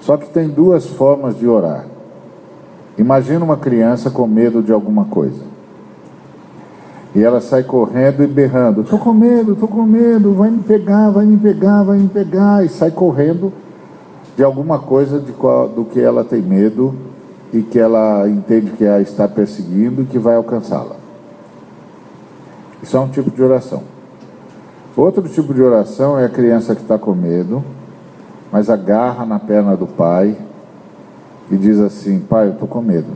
Só 0.00 0.16
que 0.16 0.28
tem 0.30 0.48
duas 0.48 0.86
formas 0.86 1.36
de 1.36 1.46
orar. 1.46 1.86
Imagina 2.96 3.44
uma 3.44 3.56
criança 3.56 4.10
com 4.10 4.26
medo 4.26 4.62
de 4.62 4.72
alguma 4.72 5.04
coisa. 5.04 5.42
E 7.14 7.22
ela 7.22 7.40
sai 7.40 7.62
correndo 7.62 8.22
e 8.22 8.26
berrando: 8.26 8.82
Estou 8.82 8.98
com 8.98 9.12
medo, 9.12 9.52
estou 9.52 9.68
com 9.68 9.82
medo, 9.82 10.32
vai 10.34 10.50
me 10.50 10.62
pegar, 10.62 11.10
vai 11.10 11.26
me 11.26 11.36
pegar, 11.36 11.82
vai 11.82 11.98
me 11.98 12.08
pegar. 12.08 12.64
E 12.64 12.68
sai 12.68 12.90
correndo 12.90 13.52
de 14.38 14.44
alguma 14.44 14.78
coisa 14.78 15.18
de 15.18 15.32
qual, 15.32 15.68
do 15.68 15.84
que 15.84 16.00
ela 16.00 16.22
tem 16.22 16.40
medo 16.40 16.94
e 17.52 17.60
que 17.60 17.76
ela 17.76 18.28
entende 18.28 18.70
que 18.70 18.86
a 18.86 19.00
está 19.00 19.26
perseguindo 19.26 20.02
e 20.02 20.04
que 20.04 20.16
vai 20.16 20.36
alcançá-la. 20.36 20.94
Isso 22.80 22.96
é 22.96 23.00
um 23.00 23.08
tipo 23.08 23.32
de 23.32 23.42
oração. 23.42 23.82
Outro 24.96 25.28
tipo 25.28 25.52
de 25.52 25.60
oração 25.60 26.16
é 26.16 26.26
a 26.26 26.28
criança 26.28 26.76
que 26.76 26.82
está 26.82 26.96
com 26.96 27.16
medo, 27.16 27.64
mas 28.52 28.70
agarra 28.70 29.26
na 29.26 29.40
perna 29.40 29.76
do 29.76 29.88
pai 29.88 30.36
e 31.50 31.56
diz 31.56 31.80
assim: 31.80 32.20
Pai, 32.20 32.46
eu 32.46 32.52
estou 32.52 32.68
com 32.68 32.80
medo. 32.80 33.10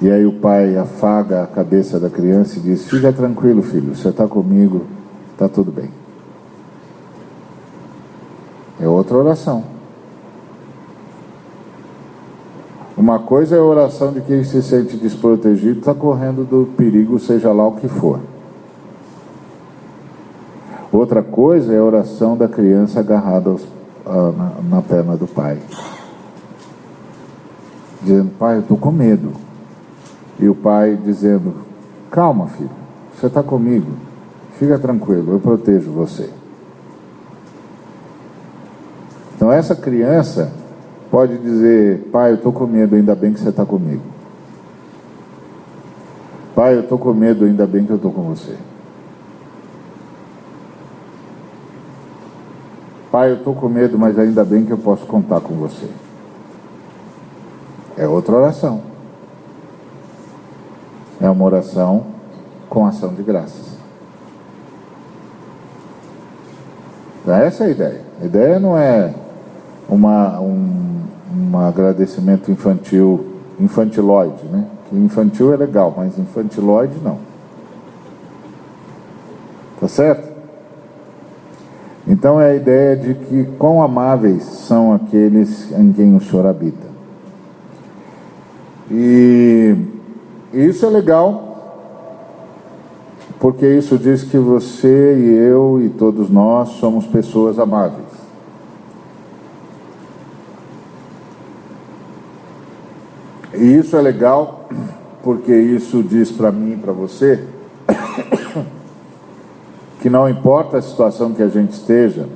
E 0.00 0.10
aí 0.10 0.24
o 0.24 0.40
pai 0.40 0.74
afaga 0.78 1.42
a 1.42 1.46
cabeça 1.46 2.00
da 2.00 2.08
criança 2.08 2.58
e 2.58 2.62
diz: 2.62 2.88
Fica 2.88 3.12
tranquilo, 3.12 3.60
filho, 3.60 3.94
você 3.94 4.08
está 4.08 4.26
comigo, 4.26 4.86
está 5.34 5.50
tudo 5.50 5.70
bem. 5.70 5.90
É 8.80 8.88
outra 8.88 9.16
oração. 9.16 9.64
Uma 12.96 13.18
coisa 13.18 13.56
é 13.56 13.58
a 13.58 13.62
oração 13.62 14.12
de 14.12 14.20
quem 14.20 14.44
se 14.44 14.62
sente 14.62 14.96
desprotegido, 14.96 15.78
está 15.78 15.94
correndo 15.94 16.44
do 16.44 16.66
perigo, 16.76 17.18
seja 17.18 17.52
lá 17.52 17.66
o 17.66 17.76
que 17.76 17.88
for. 17.88 18.20
Outra 20.92 21.22
coisa 21.22 21.72
é 21.72 21.78
a 21.78 21.84
oração 21.84 22.36
da 22.36 22.48
criança 22.48 23.00
agarrada 23.00 23.50
aos, 23.50 23.66
ah, 24.04 24.32
na, 24.36 24.76
na 24.76 24.82
perna 24.82 25.16
do 25.16 25.26
pai. 25.26 25.58
Dizendo, 28.02 28.30
pai, 28.38 28.56
eu 28.56 28.60
estou 28.60 28.76
com 28.76 28.90
medo. 28.90 29.32
E 30.38 30.48
o 30.48 30.54
pai 30.54 30.98
dizendo, 31.02 31.54
calma, 32.10 32.48
filho, 32.48 32.70
você 33.14 33.26
está 33.26 33.42
comigo, 33.42 33.92
fica 34.58 34.78
tranquilo, 34.78 35.32
eu 35.32 35.38
protejo 35.38 35.90
você. 35.90 36.30
Então 39.50 39.58
essa 39.58 39.74
criança 39.74 40.52
pode 41.10 41.36
dizer, 41.38 42.08
pai, 42.12 42.30
eu 42.30 42.34
estou 42.36 42.52
com 42.52 42.68
medo, 42.68 42.94
ainda 42.94 43.16
bem 43.16 43.32
que 43.32 43.40
você 43.40 43.48
está 43.48 43.66
comigo. 43.66 44.04
Pai, 46.54 46.76
eu 46.76 46.82
estou 46.82 46.96
com 46.96 47.12
medo, 47.12 47.44
ainda 47.44 47.66
bem 47.66 47.84
que 47.84 47.90
eu 47.90 47.96
estou 47.96 48.12
com 48.12 48.22
você. 48.22 48.54
Pai, 53.10 53.32
eu 53.32 53.38
estou 53.38 53.52
com 53.52 53.68
medo, 53.68 53.98
mas 53.98 54.16
ainda 54.20 54.44
bem 54.44 54.64
que 54.64 54.70
eu 54.70 54.78
posso 54.78 55.04
contar 55.04 55.40
com 55.40 55.54
você. 55.54 55.88
É 57.96 58.06
outra 58.06 58.36
oração. 58.36 58.82
É 61.20 61.28
uma 61.28 61.44
oração 61.44 62.06
com 62.68 62.86
ação 62.86 63.12
de 63.14 63.24
graças. 63.24 63.66
Então, 67.20 67.34
essa 67.34 67.64
é 67.64 67.66
a 67.66 67.70
ideia. 67.70 68.00
A 68.22 68.24
ideia 68.24 68.60
não 68.60 68.78
é 68.78 69.12
uma, 69.90 70.40
um, 70.40 71.00
um 71.34 71.58
agradecimento 71.58 72.50
infantil, 72.50 73.26
infantiloide, 73.58 74.44
né? 74.50 74.66
Que 74.88 74.96
infantil 74.96 75.52
é 75.52 75.56
legal, 75.56 75.92
mas 75.96 76.18
infantiloide 76.18 76.94
não. 77.02 77.18
Tá 79.80 79.88
certo? 79.88 80.30
Então 82.06 82.40
é 82.40 82.50
a 82.50 82.54
ideia 82.54 82.96
de 82.96 83.14
que 83.14 83.44
quão 83.58 83.82
amáveis 83.82 84.42
são 84.42 84.92
aqueles 84.92 85.70
em 85.72 85.92
quem 85.92 86.16
o 86.16 86.20
Senhor 86.20 86.46
habita. 86.46 86.88
E 88.90 89.76
isso 90.52 90.84
é 90.84 90.88
legal, 90.88 91.86
porque 93.38 93.66
isso 93.66 93.96
diz 93.96 94.24
que 94.24 94.36
você 94.36 95.16
e 95.16 95.34
eu 95.36 95.80
e 95.80 95.88
todos 95.88 96.28
nós 96.28 96.70
somos 96.70 97.06
pessoas 97.06 97.58
amáveis. 97.58 98.19
E 103.60 103.76
isso 103.76 103.94
é 103.94 104.00
legal 104.00 104.64
porque 105.22 105.54
isso 105.54 106.02
diz 106.02 106.32
para 106.32 106.50
mim 106.50 106.72
e 106.72 106.76
para 106.78 106.92
você 106.92 107.46
que 110.00 110.08
não 110.08 110.26
importa 110.26 110.78
a 110.78 110.82
situação 110.82 111.34
que 111.34 111.42
a 111.42 111.48
gente 111.48 111.72
esteja, 111.72 112.26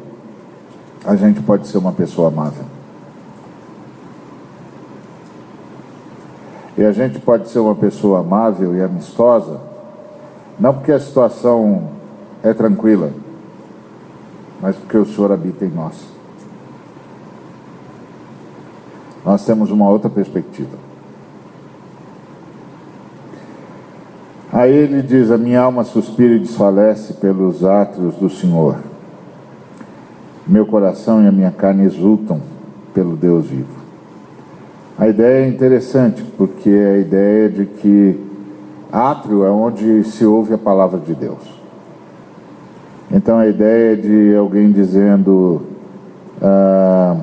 a 1.02 1.16
gente 1.16 1.40
pode 1.40 1.66
ser 1.66 1.78
uma 1.78 1.92
pessoa 1.92 2.28
amável. 2.28 2.66
E 6.76 6.84
a 6.84 6.92
gente 6.92 7.18
pode 7.20 7.48
ser 7.48 7.60
uma 7.60 7.74
pessoa 7.74 8.20
amável 8.20 8.76
e 8.76 8.82
amistosa, 8.82 9.62
não 10.60 10.74
porque 10.74 10.92
a 10.92 11.00
situação 11.00 11.88
é 12.42 12.52
tranquila, 12.52 13.10
mas 14.60 14.76
porque 14.76 14.98
o 14.98 15.06
Senhor 15.06 15.32
habita 15.32 15.64
em 15.64 15.70
nós. 15.70 15.94
Nós 19.24 19.42
temos 19.46 19.70
uma 19.70 19.88
outra 19.88 20.10
perspectiva. 20.10 20.84
Aí 24.54 24.72
ele 24.72 25.02
diz: 25.02 25.32
A 25.32 25.36
minha 25.36 25.60
alma 25.60 25.82
suspira 25.82 26.34
e 26.34 26.38
desfalece 26.38 27.14
pelos 27.14 27.64
átrios 27.64 28.14
do 28.14 28.30
Senhor. 28.30 28.76
Meu 30.46 30.64
coração 30.64 31.24
e 31.24 31.26
a 31.26 31.32
minha 31.32 31.50
carne 31.50 31.84
exultam 31.84 32.40
pelo 32.94 33.16
Deus 33.16 33.46
vivo. 33.46 33.82
A 34.96 35.08
ideia 35.08 35.44
é 35.44 35.48
interessante, 35.48 36.22
porque 36.38 36.70
é 36.70 36.94
a 36.94 36.98
ideia 36.98 37.48
de 37.48 37.66
que 37.66 38.20
átrio 38.92 39.44
é 39.44 39.50
onde 39.50 40.04
se 40.04 40.24
ouve 40.24 40.54
a 40.54 40.58
palavra 40.58 41.00
de 41.00 41.16
Deus. 41.16 41.42
Então 43.10 43.38
a 43.38 43.48
ideia 43.48 43.96
de 43.96 44.36
alguém 44.36 44.70
dizendo: 44.70 45.62
ah, 46.40 47.16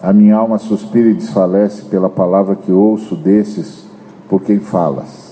A 0.00 0.12
minha 0.12 0.36
alma 0.36 0.56
suspira 0.56 1.08
e 1.08 1.14
desfalece 1.14 1.82
pela 1.86 2.08
palavra 2.08 2.54
que 2.54 2.70
ouço 2.70 3.16
desses 3.16 3.84
por 4.28 4.40
quem 4.40 4.60
falas 4.60 5.25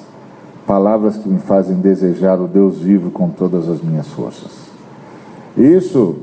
palavras 0.74 1.16
que 1.16 1.28
me 1.28 1.38
fazem 1.38 1.76
desejar 1.76 2.40
o 2.40 2.48
Deus 2.48 2.78
vivo 2.78 3.08
com 3.08 3.28
todas 3.28 3.68
as 3.68 3.80
minhas 3.80 4.08
forças. 4.08 4.50
Isso 5.56 6.16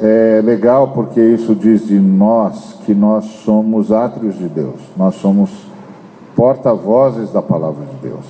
é 0.00 0.40
legal 0.42 0.92
porque 0.94 1.20
isso 1.20 1.54
diz 1.54 1.86
de 1.86 2.00
nós 2.00 2.78
que 2.86 2.94
nós 2.94 3.26
somos 3.44 3.92
átrios 3.92 4.38
de 4.38 4.48
Deus, 4.48 4.80
nós 4.96 5.16
somos 5.16 5.50
porta-vozes 6.34 7.30
da 7.34 7.42
palavra 7.42 7.84
de 7.84 8.08
Deus. 8.08 8.24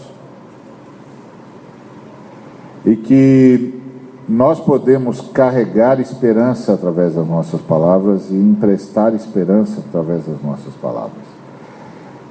E 2.84 2.96
que 2.96 3.80
nós 4.28 4.58
podemos 4.58 5.20
carregar 5.20 6.00
esperança 6.00 6.74
através 6.74 7.14
das 7.14 7.28
nossas 7.28 7.60
palavras 7.60 8.32
e 8.32 8.34
emprestar 8.34 9.14
esperança 9.14 9.80
através 9.88 10.26
das 10.26 10.42
nossas 10.42 10.74
palavras. 10.82 11.22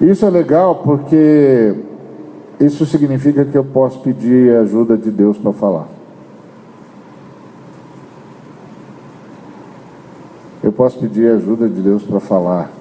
Isso 0.02 0.26
é 0.26 0.30
legal 0.30 0.82
porque 0.84 1.88
isso 2.60 2.86
significa 2.88 3.46
que 3.46 3.56
eu 3.56 3.64
posso 3.64 4.00
pedir 4.00 4.56
ajuda 4.58 4.98
de 4.98 5.12
Deus 5.12 5.38
para 5.38 5.54
falar. 5.54 5.88
Eu 10.64 10.72
posso 10.72 11.00
pedir 11.00 11.32
ajuda 11.32 11.70
de 11.70 11.80
Deus 11.80 12.04
para 12.04 12.20
falar. 12.20 12.72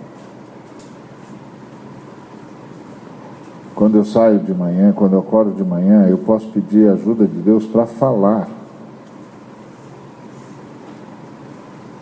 Quando 3.75 3.99
eu 3.99 4.05
saio 4.05 4.39
de 4.39 4.55
manhã, 4.55 4.93
quando 4.93 5.13
eu 5.13 5.19
acordo 5.19 5.53
de 5.53 5.63
manhã, 5.63 6.09
eu 6.09 6.17
posso 6.17 6.49
pedir 6.49 6.89
ajuda 6.89 7.27
de 7.27 7.39
Deus 7.39 7.67
para 7.67 7.85
falar. 7.85 8.49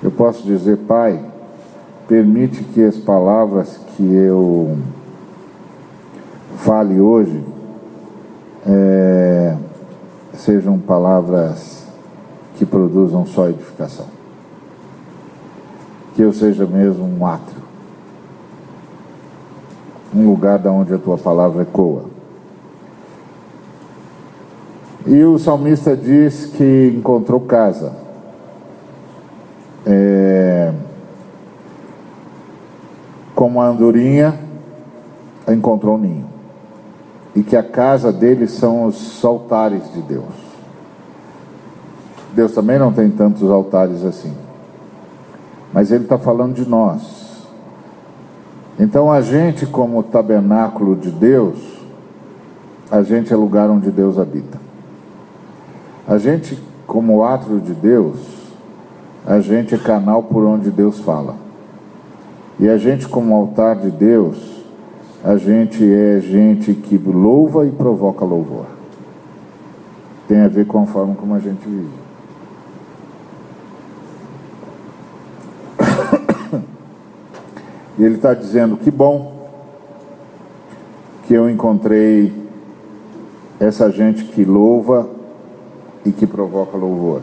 Eu 0.01 0.13
posso 0.13 0.45
dizer, 0.45 0.79
Pai, 0.87 1.25
permite 2.07 2.63
que 2.63 2.85
as 2.85 2.97
palavras 2.97 3.77
que 3.97 4.15
eu 4.15 4.79
fale 6.59 7.01
hoje 7.01 7.54
é, 8.67 9.57
sejam 10.35 10.79
palavras 10.79 11.87
que 12.57 12.65
produzam 12.65 13.27
só 13.27 13.49
edificação. 13.49 14.07
Que 16.15 16.23
eu 16.23 16.33
seja 16.33 16.65
mesmo 16.67 17.05
um 17.05 17.27
átrio, 17.27 17.63
um 20.15 20.27
lugar 20.27 20.59
da 20.59 20.71
onde 20.71 20.95
a 20.95 20.99
tua 20.99 21.19
palavra 21.19 21.63
ecoa. 21.63 22.05
E 25.07 25.23
o 25.25 25.39
salmista 25.39 25.97
diz 25.97 26.47
que 26.47 26.95
encontrou 26.97 27.41
casa. 27.41 27.93
É, 29.85 30.73
como 33.35 33.61
a 33.61 33.67
andorinha 33.67 34.39
encontrou 35.47 35.97
um 35.97 35.99
ninho 35.99 36.34
e 37.35 37.43
que 37.43 37.57
a 37.57 37.63
casa 37.63 38.13
deles 38.13 38.53
são 38.53 38.85
os 38.85 39.25
altares 39.25 39.93
de 39.93 40.01
Deus. 40.03 40.45
Deus 42.35 42.53
também 42.53 42.79
não 42.79 42.93
tem 42.93 43.11
tantos 43.11 43.51
altares 43.51 44.05
assim, 44.05 44.33
mas 45.73 45.91
Ele 45.91 46.05
está 46.05 46.19
falando 46.19 46.55
de 46.55 46.69
nós. 46.69 47.47
Então 48.79 49.11
a 49.11 49.21
gente, 49.21 49.67
como 49.67 50.03
tabernáculo 50.03 50.97
de 50.97 51.11
Deus, 51.11 51.59
a 52.91 53.03
gente 53.03 53.33
é 53.33 53.37
lugar 53.37 53.71
onde 53.71 53.91
Deus 53.91 54.19
habita. 54.19 54.59
A 56.07 56.19
gente, 56.19 56.61
como 56.87 57.25
átrio 57.25 57.61
de 57.61 57.73
Deus, 57.73 58.19
a 59.27 59.41
gente 59.41 59.75
é 59.75 59.79
canal 59.79 60.23
por 60.25 60.45
onde 60.45 60.71
Deus 60.71 60.99
fala. 61.01 61.37
E 62.59 62.69
a 62.69 62.77
gente, 62.77 63.09
como 63.09 63.35
altar 63.35 63.77
de 63.77 63.91
Deus, 63.91 64.54
a 65.25 65.39
gente 65.39 65.83
é 65.83 66.21
gente 66.21 66.75
que 66.75 66.99
louva 66.99 67.67
e 67.67 67.71
provoca 67.71 68.27
louvor. 68.27 68.67
Tem 70.29 70.43
a 70.43 70.49
ver 70.49 70.67
com 70.67 70.83
a 70.83 70.87
forma 70.87 71.15
como 71.15 71.35
a 71.35 71.39
gente 71.39 71.67
vive. 71.67 72.05
E 77.97 78.03
ele 78.03 78.17
está 78.17 78.35
dizendo: 78.35 78.77
que 78.77 78.91
bom 78.91 79.49
que 81.27 81.33
eu 81.33 81.49
encontrei 81.49 82.33
essa 83.61 83.89
gente 83.91 84.25
que 84.25 84.45
louva 84.45 85.09
e 86.05 86.11
que 86.11 86.27
provoca 86.27 86.77
louvor. 86.77 87.23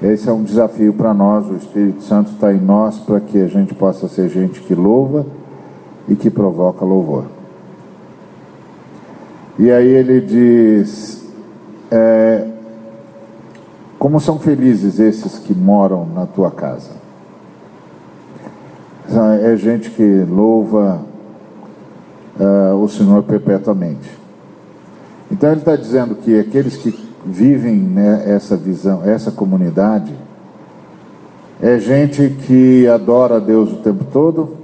Esse 0.00 0.28
é 0.28 0.32
um 0.32 0.44
desafio 0.44 0.94
para 0.94 1.12
nós. 1.12 1.50
O 1.50 1.56
Espírito 1.56 2.02
Santo 2.02 2.30
está 2.30 2.52
em 2.52 2.60
nós 2.60 2.98
para 2.98 3.20
que 3.20 3.40
a 3.40 3.48
gente 3.48 3.74
possa 3.74 4.08
ser 4.08 4.28
gente 4.28 4.60
que 4.60 4.76
louva 4.76 5.26
e 6.08 6.14
que 6.14 6.30
provoca 6.30 6.84
louvor. 6.84 7.24
E 9.58 9.70
aí 9.70 9.88
ele 9.88 10.20
diz: 10.20 11.24
é, 11.90 12.46
Como 13.98 14.20
são 14.20 14.38
felizes 14.38 14.98
esses 14.98 15.38
que 15.38 15.54
moram 15.54 16.06
na 16.06 16.26
tua 16.26 16.50
casa? 16.50 17.02
É 19.42 19.56
gente 19.56 19.90
que 19.90 20.24
louva 20.24 21.02
uh, 22.40 22.74
o 22.82 22.88
Senhor 22.88 23.22
perpetuamente. 23.24 24.10
Então 25.30 25.50
ele 25.50 25.60
está 25.60 25.76
dizendo 25.76 26.14
que 26.14 26.38
aqueles 26.38 26.76
que 26.76 26.98
vivem 27.24 27.76
né, 27.76 28.22
essa 28.26 28.56
visão, 28.56 29.02
essa 29.04 29.30
comunidade, 29.30 30.14
é 31.60 31.78
gente 31.78 32.30
que 32.46 32.88
adora 32.88 33.36
a 33.36 33.38
Deus 33.38 33.72
o 33.72 33.76
tempo 33.76 34.04
todo, 34.12 34.61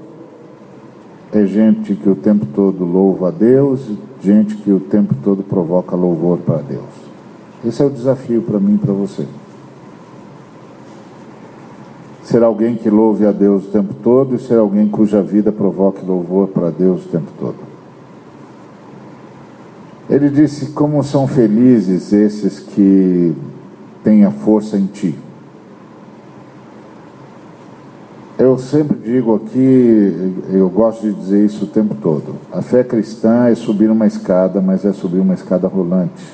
é 1.32 1.44
gente 1.44 1.94
que 1.94 2.08
o 2.08 2.16
tempo 2.16 2.46
todo 2.54 2.84
louva 2.84 3.28
a 3.28 3.30
Deus, 3.30 3.80
gente 4.22 4.56
que 4.56 4.72
o 4.72 4.80
tempo 4.80 5.14
todo 5.22 5.42
provoca 5.42 5.94
louvor 5.94 6.38
para 6.38 6.58
Deus. 6.58 7.08
Esse 7.64 7.82
é 7.82 7.84
o 7.84 7.90
desafio 7.90 8.42
para 8.42 8.58
mim 8.58 8.76
e 8.76 8.78
para 8.78 8.92
você. 8.92 9.26
Ser 12.22 12.42
alguém 12.42 12.76
que 12.76 12.88
louve 12.90 13.26
a 13.26 13.32
Deus 13.32 13.66
o 13.66 13.70
tempo 13.70 13.94
todo 14.02 14.34
e 14.34 14.38
ser 14.38 14.58
alguém 14.58 14.88
cuja 14.88 15.22
vida 15.22 15.50
provoque 15.50 16.04
louvor 16.04 16.48
para 16.48 16.70
Deus 16.70 17.04
o 17.04 17.08
tempo 17.08 17.30
todo. 17.38 17.56
Ele 20.08 20.30
disse: 20.30 20.66
Como 20.72 21.02
são 21.02 21.26
felizes 21.26 22.12
esses 22.12 22.58
que 22.58 23.34
têm 24.02 24.24
a 24.24 24.30
força 24.30 24.76
em 24.76 24.86
ti. 24.86 25.14
Eu 28.38 28.56
sempre 28.56 28.96
digo 28.96 29.34
aqui, 29.34 30.32
eu 30.48 30.70
gosto 30.70 31.02
de 31.02 31.12
dizer 31.12 31.44
isso 31.44 31.64
o 31.64 31.68
tempo 31.68 31.96
todo. 31.96 32.36
A 32.52 32.62
fé 32.62 32.84
cristã 32.84 33.48
é 33.48 33.54
subir 33.56 33.90
uma 33.90 34.06
escada, 34.06 34.60
mas 34.60 34.84
é 34.84 34.92
subir 34.92 35.18
uma 35.18 35.34
escada 35.34 35.66
rolante. 35.66 36.24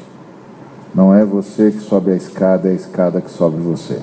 Não 0.95 1.15
é 1.15 1.25
você 1.25 1.71
que 1.71 1.81
sobe 1.81 2.11
a 2.11 2.15
escada, 2.15 2.69
é 2.69 2.73
a 2.73 2.75
escada 2.75 3.23
que 3.23 3.31
sobe 3.31 3.57
você. 3.57 4.03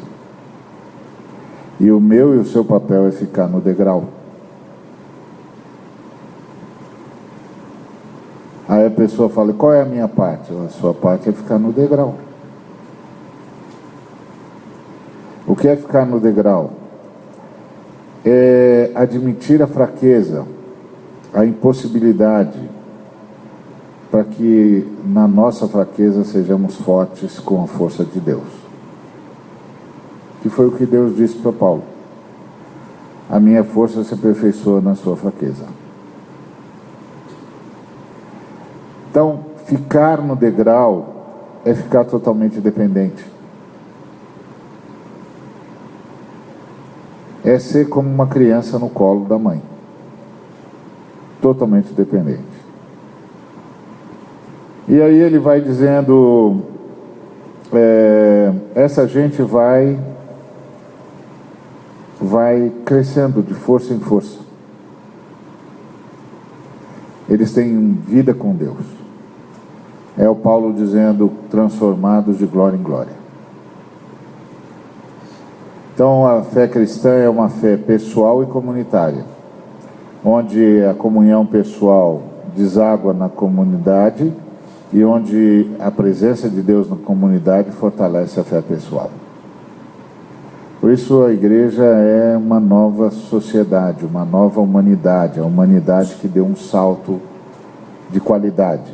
E 1.79 1.91
o 1.91 1.99
meu 1.99 2.33
e 2.33 2.39
o 2.39 2.45
seu 2.45 2.65
papel 2.65 3.05
é 3.05 3.11
ficar 3.11 3.47
no 3.47 3.61
degrau. 3.61 4.05
Aí 8.67 8.87
a 8.87 8.91
pessoa 8.91 9.29
fala: 9.29 9.53
qual 9.53 9.73
é 9.73 9.81
a 9.81 9.85
minha 9.85 10.07
parte? 10.07 10.51
A 10.65 10.69
sua 10.69 10.93
parte 10.95 11.29
é 11.29 11.31
ficar 11.31 11.59
no 11.59 11.71
degrau. 11.71 12.15
O 15.45 15.55
que 15.55 15.67
é 15.67 15.75
ficar 15.75 16.07
no 16.07 16.19
degrau? 16.19 16.80
É 18.25 18.91
admitir 18.93 19.61
a 19.61 19.67
fraqueza 19.67 20.45
a 21.33 21.45
impossibilidade 21.45 22.59
para 24.09 24.23
que 24.25 24.85
na 25.05 25.27
nossa 25.27 25.67
fraqueza 25.67 26.23
sejamos 26.25 26.75
fortes 26.75 27.39
com 27.39 27.63
a 27.63 27.67
força 27.67 28.03
de 28.03 28.19
Deus. 28.19 28.43
Que 30.41 30.49
foi 30.49 30.67
o 30.67 30.71
que 30.71 30.85
Deus 30.85 31.15
disse 31.15 31.35
para 31.37 31.53
Paulo. 31.53 31.83
A 33.29 33.39
minha 33.39 33.63
força 33.63 34.03
se 34.03 34.13
aperfeiçoa 34.13 34.81
na 34.81 34.95
sua 34.95 35.15
fraqueza. 35.15 35.65
Então, 39.09 39.45
ficar 39.65 40.21
no 40.21 40.35
degrau 40.35 41.61
é 41.63 41.73
ficar 41.73 42.03
totalmente 42.03 42.59
dependente. 42.59 43.25
É 47.43 47.57
ser 47.57 47.89
como 47.89 48.09
uma 48.09 48.27
criança 48.27 48.77
no 48.77 48.89
colo 48.89 49.25
da 49.25 49.37
mãe. 49.37 49.61
Totalmente 51.41 51.93
dependente. 51.93 52.61
E 54.87 55.01
aí 55.01 55.19
ele 55.19 55.39
vai 55.39 55.61
dizendo: 55.61 56.61
é, 57.73 58.53
essa 58.75 59.07
gente 59.07 59.41
vai 59.41 59.99
vai 62.19 62.71
crescendo 62.85 63.41
de 63.41 63.53
força 63.53 63.93
em 63.93 63.99
força. 63.99 64.39
Eles 67.27 67.53
têm 67.53 67.93
vida 67.93 68.33
com 68.33 68.53
Deus. 68.53 68.85
É 70.17 70.29
o 70.29 70.35
Paulo 70.35 70.73
dizendo: 70.73 71.31
transformados 71.49 72.37
de 72.37 72.45
glória 72.45 72.75
em 72.75 72.83
glória. 72.83 73.20
Então, 76.01 76.25
a 76.25 76.41
fé 76.41 76.67
cristã 76.67 77.11
é 77.11 77.29
uma 77.29 77.47
fé 77.47 77.77
pessoal 77.77 78.41
e 78.41 78.47
comunitária, 78.47 79.23
onde 80.25 80.83
a 80.83 80.95
comunhão 80.95 81.45
pessoal 81.45 82.23
deságua 82.55 83.13
na 83.13 83.29
comunidade 83.29 84.33
e 84.91 85.05
onde 85.05 85.69
a 85.79 85.91
presença 85.91 86.49
de 86.49 86.59
Deus 86.63 86.89
na 86.89 86.95
comunidade 86.95 87.69
fortalece 87.69 88.39
a 88.39 88.43
fé 88.43 88.63
pessoal. 88.63 89.11
Por 90.79 90.89
isso 90.89 91.23
a 91.23 91.31
igreja 91.31 91.83
é 91.83 92.35
uma 92.35 92.59
nova 92.59 93.11
sociedade, 93.11 94.03
uma 94.03 94.25
nova 94.25 94.59
humanidade, 94.59 95.39
a 95.39 95.43
humanidade 95.43 96.15
que 96.15 96.27
deu 96.27 96.45
um 96.45 96.55
salto 96.55 97.21
de 98.09 98.19
qualidade. 98.19 98.91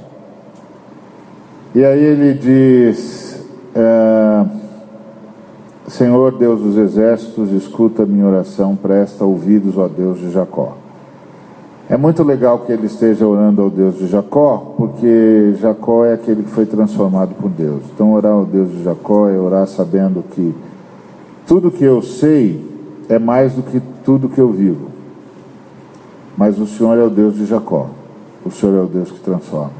E 1.73 1.85
aí 1.85 2.03
ele 2.03 2.33
diz: 2.33 3.41
é, 3.73 4.56
Senhor 5.87 6.33
Deus 6.33 6.59
dos 6.59 6.75
exércitos, 6.75 7.49
escuta 7.51 8.05
minha 8.05 8.27
oração, 8.27 8.75
presta 8.75 9.23
ouvidos 9.23 9.77
ao 9.77 9.87
Deus 9.87 10.19
de 10.19 10.29
Jacó. 10.31 10.75
É 11.89 11.95
muito 11.95 12.23
legal 12.23 12.59
que 12.59 12.73
ele 12.73 12.87
esteja 12.87 13.25
orando 13.25 13.61
ao 13.61 13.69
Deus 13.69 13.97
de 13.97 14.07
Jacó, 14.07 14.73
porque 14.75 15.53
Jacó 15.61 16.03
é 16.03 16.13
aquele 16.13 16.43
que 16.43 16.49
foi 16.49 16.65
transformado 16.65 17.33
por 17.35 17.49
Deus. 17.49 17.83
Então, 17.95 18.11
orar 18.11 18.33
ao 18.33 18.43
Deus 18.43 18.69
de 18.69 18.83
Jacó 18.83 19.29
é 19.29 19.39
orar 19.39 19.65
sabendo 19.65 20.21
que 20.31 20.53
tudo 21.47 21.71
que 21.71 21.85
eu 21.85 22.01
sei 22.01 22.61
é 23.07 23.17
mais 23.17 23.53
do 23.53 23.63
que 23.63 23.81
tudo 24.03 24.27
que 24.27 24.41
eu 24.41 24.51
vivo. 24.51 24.89
Mas 26.35 26.59
o 26.59 26.67
Senhor 26.67 26.97
é 26.97 27.03
o 27.03 27.09
Deus 27.09 27.35
de 27.35 27.45
Jacó. 27.45 27.87
O 28.45 28.51
Senhor 28.51 28.77
é 28.77 28.81
o 28.83 28.87
Deus 28.87 29.09
que 29.09 29.21
transforma. 29.21 29.71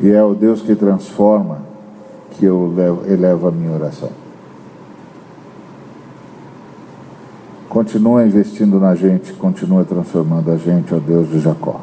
E 0.00 0.10
é 0.10 0.22
o 0.24 0.34
Deus 0.34 0.60
que 0.60 0.74
transforma 0.74 1.58
que 2.32 2.44
eu 2.44 2.72
levo, 2.74 3.02
elevo 3.08 3.46
a 3.46 3.52
minha 3.52 3.72
oração. 3.72 4.23
Continua 7.74 8.24
investindo 8.24 8.80
na 8.80 8.94
gente, 8.94 9.34
continua 9.34 9.84
transformando 9.84 10.50
a 10.50 10.56
gente, 10.56 10.94
ó 10.94 10.98
Deus 10.98 11.28
de 11.28 11.40
Jacó. 11.40 11.82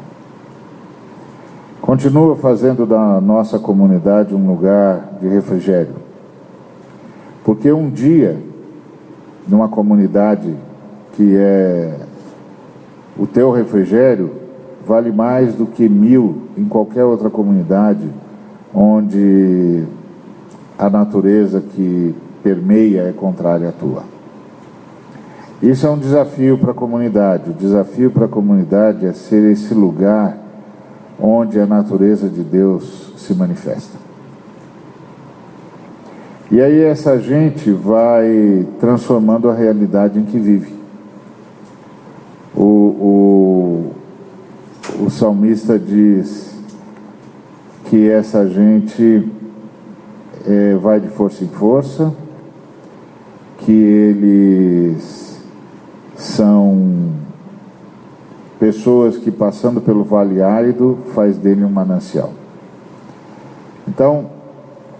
Continua 1.80 2.34
fazendo 2.34 2.84
da 2.84 3.20
nossa 3.20 3.60
comunidade 3.60 4.34
um 4.34 4.48
lugar 4.48 5.18
de 5.20 5.28
refrigério 5.28 6.02
porque 7.44 7.72
um 7.72 7.90
dia, 7.90 8.38
numa 9.48 9.68
comunidade 9.68 10.54
que 11.14 11.36
é 11.36 11.98
o 13.18 13.26
teu 13.26 13.50
refrigério, 13.50 14.30
vale 14.86 15.10
mais 15.10 15.54
do 15.54 15.66
que 15.66 15.88
mil 15.88 16.42
em 16.56 16.64
qualquer 16.64 17.04
outra 17.04 17.28
comunidade 17.28 18.08
onde 18.74 19.84
a 20.78 20.88
natureza 20.88 21.60
que 21.60 22.14
permeia 22.42 23.02
é 23.02 23.12
contrária 23.12 23.68
à 23.68 23.72
tua. 23.72 24.11
Isso 25.62 25.86
é 25.86 25.90
um 25.90 25.98
desafio 25.98 26.58
para 26.58 26.72
a 26.72 26.74
comunidade. 26.74 27.50
O 27.50 27.54
desafio 27.54 28.10
para 28.10 28.24
a 28.24 28.28
comunidade 28.28 29.06
é 29.06 29.12
ser 29.12 29.52
esse 29.52 29.72
lugar 29.72 30.36
onde 31.20 31.60
a 31.60 31.66
natureza 31.66 32.28
de 32.28 32.42
Deus 32.42 33.12
se 33.16 33.32
manifesta. 33.32 33.96
E 36.50 36.60
aí 36.60 36.82
essa 36.82 37.16
gente 37.20 37.70
vai 37.70 38.66
transformando 38.80 39.48
a 39.48 39.54
realidade 39.54 40.18
em 40.18 40.24
que 40.24 40.36
vive. 40.36 40.74
O, 42.56 43.92
o, 44.98 45.04
o 45.06 45.10
salmista 45.10 45.78
diz 45.78 46.56
que 47.84 48.10
essa 48.10 48.48
gente 48.48 49.30
é, 50.44 50.74
vai 50.74 50.98
de 50.98 51.08
força 51.08 51.44
em 51.44 51.48
força, 51.48 52.12
que 53.58 53.72
eles 53.72 55.21
são 56.22 57.10
pessoas 58.58 59.16
que 59.16 59.30
passando 59.30 59.80
pelo 59.80 60.04
vale 60.04 60.40
árido 60.40 60.98
faz 61.14 61.36
dele 61.36 61.64
um 61.64 61.68
manancial. 61.68 62.30
Então, 63.88 64.26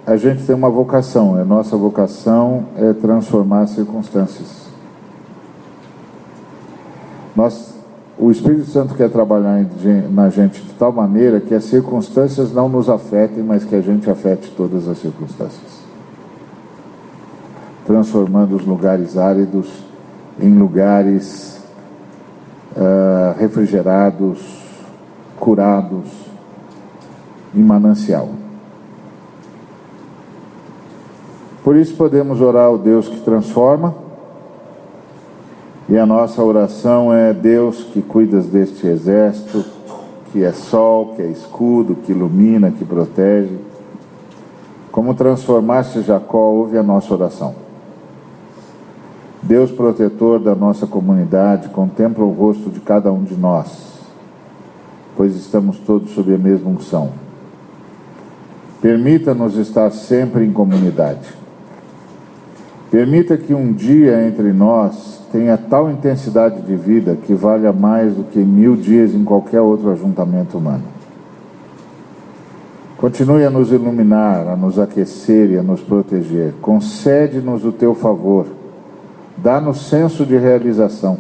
a 0.05 0.17
gente 0.17 0.45
tem 0.45 0.55
uma 0.55 0.69
vocação, 0.69 1.37
a 1.37 1.45
nossa 1.45 1.77
vocação 1.77 2.65
é 2.77 2.93
transformar 2.93 3.69
circunstâncias. 3.69 4.67
Nós, 7.37 7.77
o 8.19 8.31
Espírito 8.33 8.67
Santo 8.67 8.95
quer 8.97 9.09
trabalhar 9.09 9.65
na 10.11 10.29
gente 10.29 10.61
de 10.61 10.73
tal 10.73 10.91
maneira 10.91 11.41
que 11.41 11.55
as 11.55 11.65
circunstâncias 11.65 12.53
não 12.53 12.69
nos 12.69 12.91
afetem, 12.91 13.45
mas 13.45 13.65
que 13.65 13.77
a 13.77 13.81
gente 13.81 14.11
afete 14.11 14.53
todas 14.57 14.89
as 14.89 14.99
circunstâncias. 14.99 15.83
Transformando 17.87 18.57
os 18.57 18.67
lugares 18.67 19.17
áridos 19.17 19.92
em 20.41 20.59
lugares 20.59 21.61
uh, 22.77 23.39
refrigerados, 23.39 24.39
curados, 25.39 26.09
em 27.55 27.63
manancial. 27.63 28.31
Por 31.63 31.77
isso 31.77 31.95
podemos 31.95 32.41
orar 32.41 32.67
ao 32.67 32.79
Deus 32.79 33.09
que 33.09 33.21
transforma. 33.21 33.95
E 35.89 35.99
a 35.99 36.07
nossa 36.07 36.43
oração 36.43 37.13
é 37.13 37.33
Deus 37.33 37.85
que 37.85 38.01
cuidas 38.01 38.47
deste 38.47 38.87
exército, 38.87 39.65
que 40.33 40.43
é 40.43 40.53
sol, 40.53 41.15
que 41.15 41.23
é 41.23 41.27
escudo, 41.27 41.95
que 41.95 42.13
ilumina, 42.13 42.71
que 42.71 42.85
protege. 42.85 43.59
Como 44.91 45.15
transformaste 45.15 46.03
Jacó, 46.03 46.51
ouve 46.51 46.79
a 46.79 46.83
nossa 46.83 47.13
oração. 47.15 47.62
Deus 49.43 49.71
protetor 49.71 50.39
da 50.39 50.55
nossa 50.55 50.87
comunidade, 50.87 51.69
contempla 51.69 52.25
o 52.25 52.31
rosto 52.33 52.71
de 52.71 52.81
cada 52.81 53.13
um 53.13 53.25
de 53.25 53.35
nós, 53.35 54.01
pois 55.17 55.35
estamos 55.35 55.79
todos 55.79 56.13
sob 56.13 56.35
a 56.35 56.39
mesma 56.39 56.71
unção. 56.71 57.11
Permita-nos 58.81 59.57
estar 59.57 59.91
sempre 59.91 60.45
em 60.45 60.53
comunidade 60.53 61.43
Permita 62.93 63.39
que 63.39 63.55
um 63.55 63.73
dia 63.73 64.29
entre 64.29 64.53
nós 64.53 65.19
tenha 65.33 65.57
tal 65.57 65.91
intensidade 65.91 66.61
de 66.61 66.77
vida 66.77 67.17
que 67.17 67.33
valha 67.33 67.73
mais 67.73 68.13
do 68.15 68.23
que 68.23 68.39
mil 68.39 68.77
dias 68.77 69.15
em 69.15 69.25
qualquer 69.25 69.63
outro 69.63 69.91
ajuntamento 69.91 70.59
humano. 70.59 70.83
Continue 72.99 73.47
a 73.47 73.51
nos 73.51 73.73
iluminar, 73.73 74.47
a 74.47 74.55
nos 74.55 74.79
aquecer 74.79 75.53
e 75.53 75.57
a 75.57 75.63
nos 75.63 75.81
proteger. 75.81 76.53
Concede-nos 76.61 77.65
o 77.65 77.73
teu 77.73 77.95
favor. 77.95 78.47
Dá-nos 79.37 79.89
senso 79.89 80.25
de 80.25 80.37
realização, 80.37 81.19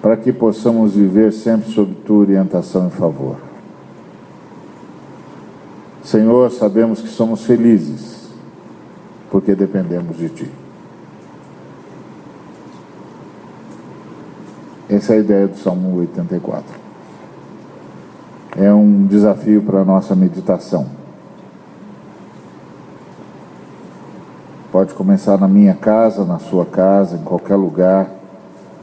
para 0.00 0.16
que 0.16 0.32
possamos 0.32 0.94
viver 0.94 1.32
sempre 1.32 1.70
sob 1.70 1.94
tua 2.06 2.18
orientação 2.18 2.88
e 2.88 2.90
favor. 2.90 3.36
Senhor, 6.04 6.50
sabemos 6.50 7.00
que 7.00 7.08
somos 7.08 7.44
felizes 7.44 8.12
porque 9.32 9.54
dependemos 9.54 10.18
de 10.18 10.28
Ti. 10.28 10.50
Essa 14.90 15.14
é 15.14 15.16
a 15.16 15.20
ideia 15.20 15.48
do 15.48 15.56
Salmo 15.56 15.98
84. 16.00 16.64
É 18.58 18.70
um 18.74 19.06
desafio 19.06 19.62
para 19.62 19.80
a 19.80 19.84
nossa 19.86 20.14
meditação. 20.14 20.86
Pode 24.72 24.94
começar 24.94 25.36
na 25.36 25.46
minha 25.46 25.74
casa, 25.74 26.24
na 26.24 26.38
sua 26.38 26.64
casa, 26.64 27.16
em 27.16 27.22
qualquer 27.22 27.56
lugar. 27.56 28.08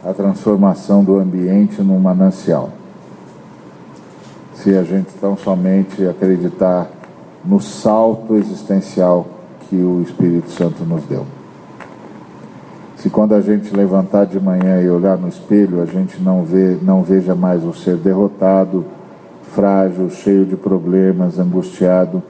a 0.06 0.14
transformação 0.14 1.04
do 1.04 1.18
ambiente 1.18 1.82
num 1.82 2.00
manancial. 2.00 2.70
Se 4.54 4.78
a 4.78 4.84
gente 4.84 5.12
tão 5.20 5.36
somente 5.36 6.08
acreditar 6.08 6.88
no 7.44 7.60
salto 7.60 8.36
existencial 8.36 9.28
que 9.68 9.76
o 9.76 10.02
Espírito 10.02 10.52
Santo 10.52 10.86
nos 10.86 11.04
deu. 11.04 11.26
Se 12.96 13.10
quando 13.10 13.34
a 13.34 13.42
gente 13.42 13.76
levantar 13.76 14.26
de 14.26 14.40
manhã 14.40 14.82
e 14.82 14.90
olhar 14.90 15.18
no 15.18 15.28
espelho, 15.28 15.82
a 15.82 15.86
gente 15.86 16.22
não 16.22 16.44
vê, 16.44 16.78
não 16.82 17.04
veja 17.04 17.36
mais 17.36 17.66
o 17.66 17.74
ser 17.74 17.98
derrotado, 17.98 18.86
frágil, 19.54 20.10
cheio 20.10 20.46
de 20.46 20.56
problemas, 20.56 21.40
angustiado, 21.40 22.24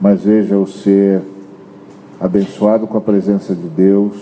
mas 0.00 0.22
veja 0.22 0.58
o 0.58 0.66
ser 0.66 1.22
abençoado 2.20 2.86
com 2.86 2.96
a 2.96 3.00
presença 3.00 3.54
de 3.54 3.68
Deus, 3.68 4.16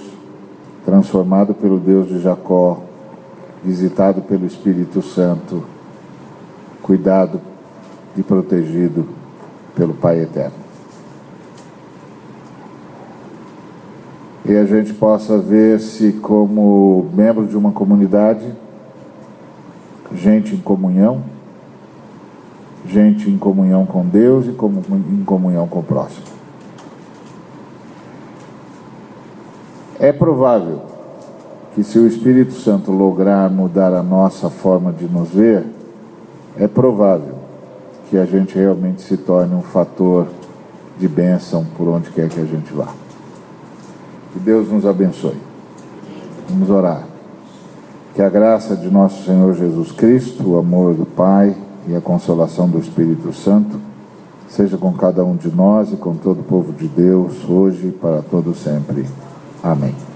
transformado 0.85 1.54
pelo 1.54 1.78
Deus 1.78 2.09
de 2.09 2.20
Jacó, 2.20 2.83
visitado 3.64 4.20
pelo 4.22 4.44
Espírito 4.44 5.00
Santo, 5.00 5.64
cuidado 6.83 7.40
e 8.16 8.22
protegido 8.22 9.07
pelo 9.74 9.94
Pai 9.94 10.20
Eterno. 10.20 10.64
E 14.44 14.54
a 14.54 14.66
gente 14.66 14.92
possa 14.92 15.38
ver-se 15.38 16.12
como 16.14 17.09
membro 17.14 17.46
de 17.46 17.57
uma 17.57 17.72
comunidade, 17.72 18.52
gente 20.12 20.54
em 20.54 20.59
comunhão, 20.59 21.22
gente 22.87 23.30
em 23.30 23.38
comunhão 23.38 23.87
com 23.87 24.04
Deus 24.04 24.44
e 24.44 24.50
em 24.50 25.24
comunhão 25.24 25.66
com 25.66 25.78
o 25.78 25.83
próximo. 25.83 26.34
É 29.98 30.12
provável 30.12 30.83
que 31.74 31.85
se 31.85 31.98
o 31.98 32.07
Espírito 32.07 32.52
Santo 32.54 32.90
lograr 32.90 33.50
mudar 33.50 33.92
a 33.92 34.02
nossa 34.02 34.50
forma 34.50 34.92
de 34.92 35.07
nos 35.07 35.30
ver, 35.30 35.64
é 36.57 36.66
provável 36.66 37.35
que 38.11 38.16
a 38.16 38.24
gente 38.24 38.57
realmente 38.57 39.02
se 39.02 39.16
torne 39.16 39.54
um 39.54 39.62
fator 39.62 40.26
de 40.98 41.09
bênção 41.09 41.64
por 41.76 41.88
onde 41.88 42.11
quer 42.11 42.28
que 42.28 42.40
a 42.40 42.44
gente 42.44 42.72
vá. 42.72 42.88
Que 44.33 44.38
Deus 44.38 44.68
nos 44.68 44.87
abençoe. 44.87 45.37
Vamos 46.48 46.70
orar. 46.70 47.04
Que 48.14 48.22
a 48.22 48.28
graça 48.28 48.76
de 48.76 48.90
nosso 48.90 49.24
Senhor 49.24 49.54
Jesus 49.54 49.90
Cristo, 49.90 50.50
o 50.50 50.59
amor 50.59 50.94
do 50.94 51.07
Pai 51.07 51.57
e 51.88 51.96
a 51.96 52.00
consolação 52.00 52.68
do 52.68 52.78
Espírito 52.78 53.33
Santo 53.33 53.80
seja 54.48 54.76
com 54.76 54.92
cada 54.92 55.24
um 55.24 55.35
de 55.35 55.50
nós 55.50 55.92
e 55.92 55.96
com 55.96 56.14
todo 56.14 56.40
o 56.40 56.44
povo 56.44 56.72
de 56.72 56.87
Deus, 56.87 57.48
hoje 57.48 57.88
e 57.88 57.90
para 57.90 58.22
todo 58.22 58.54
sempre. 58.54 59.04
Amém. 59.64 60.13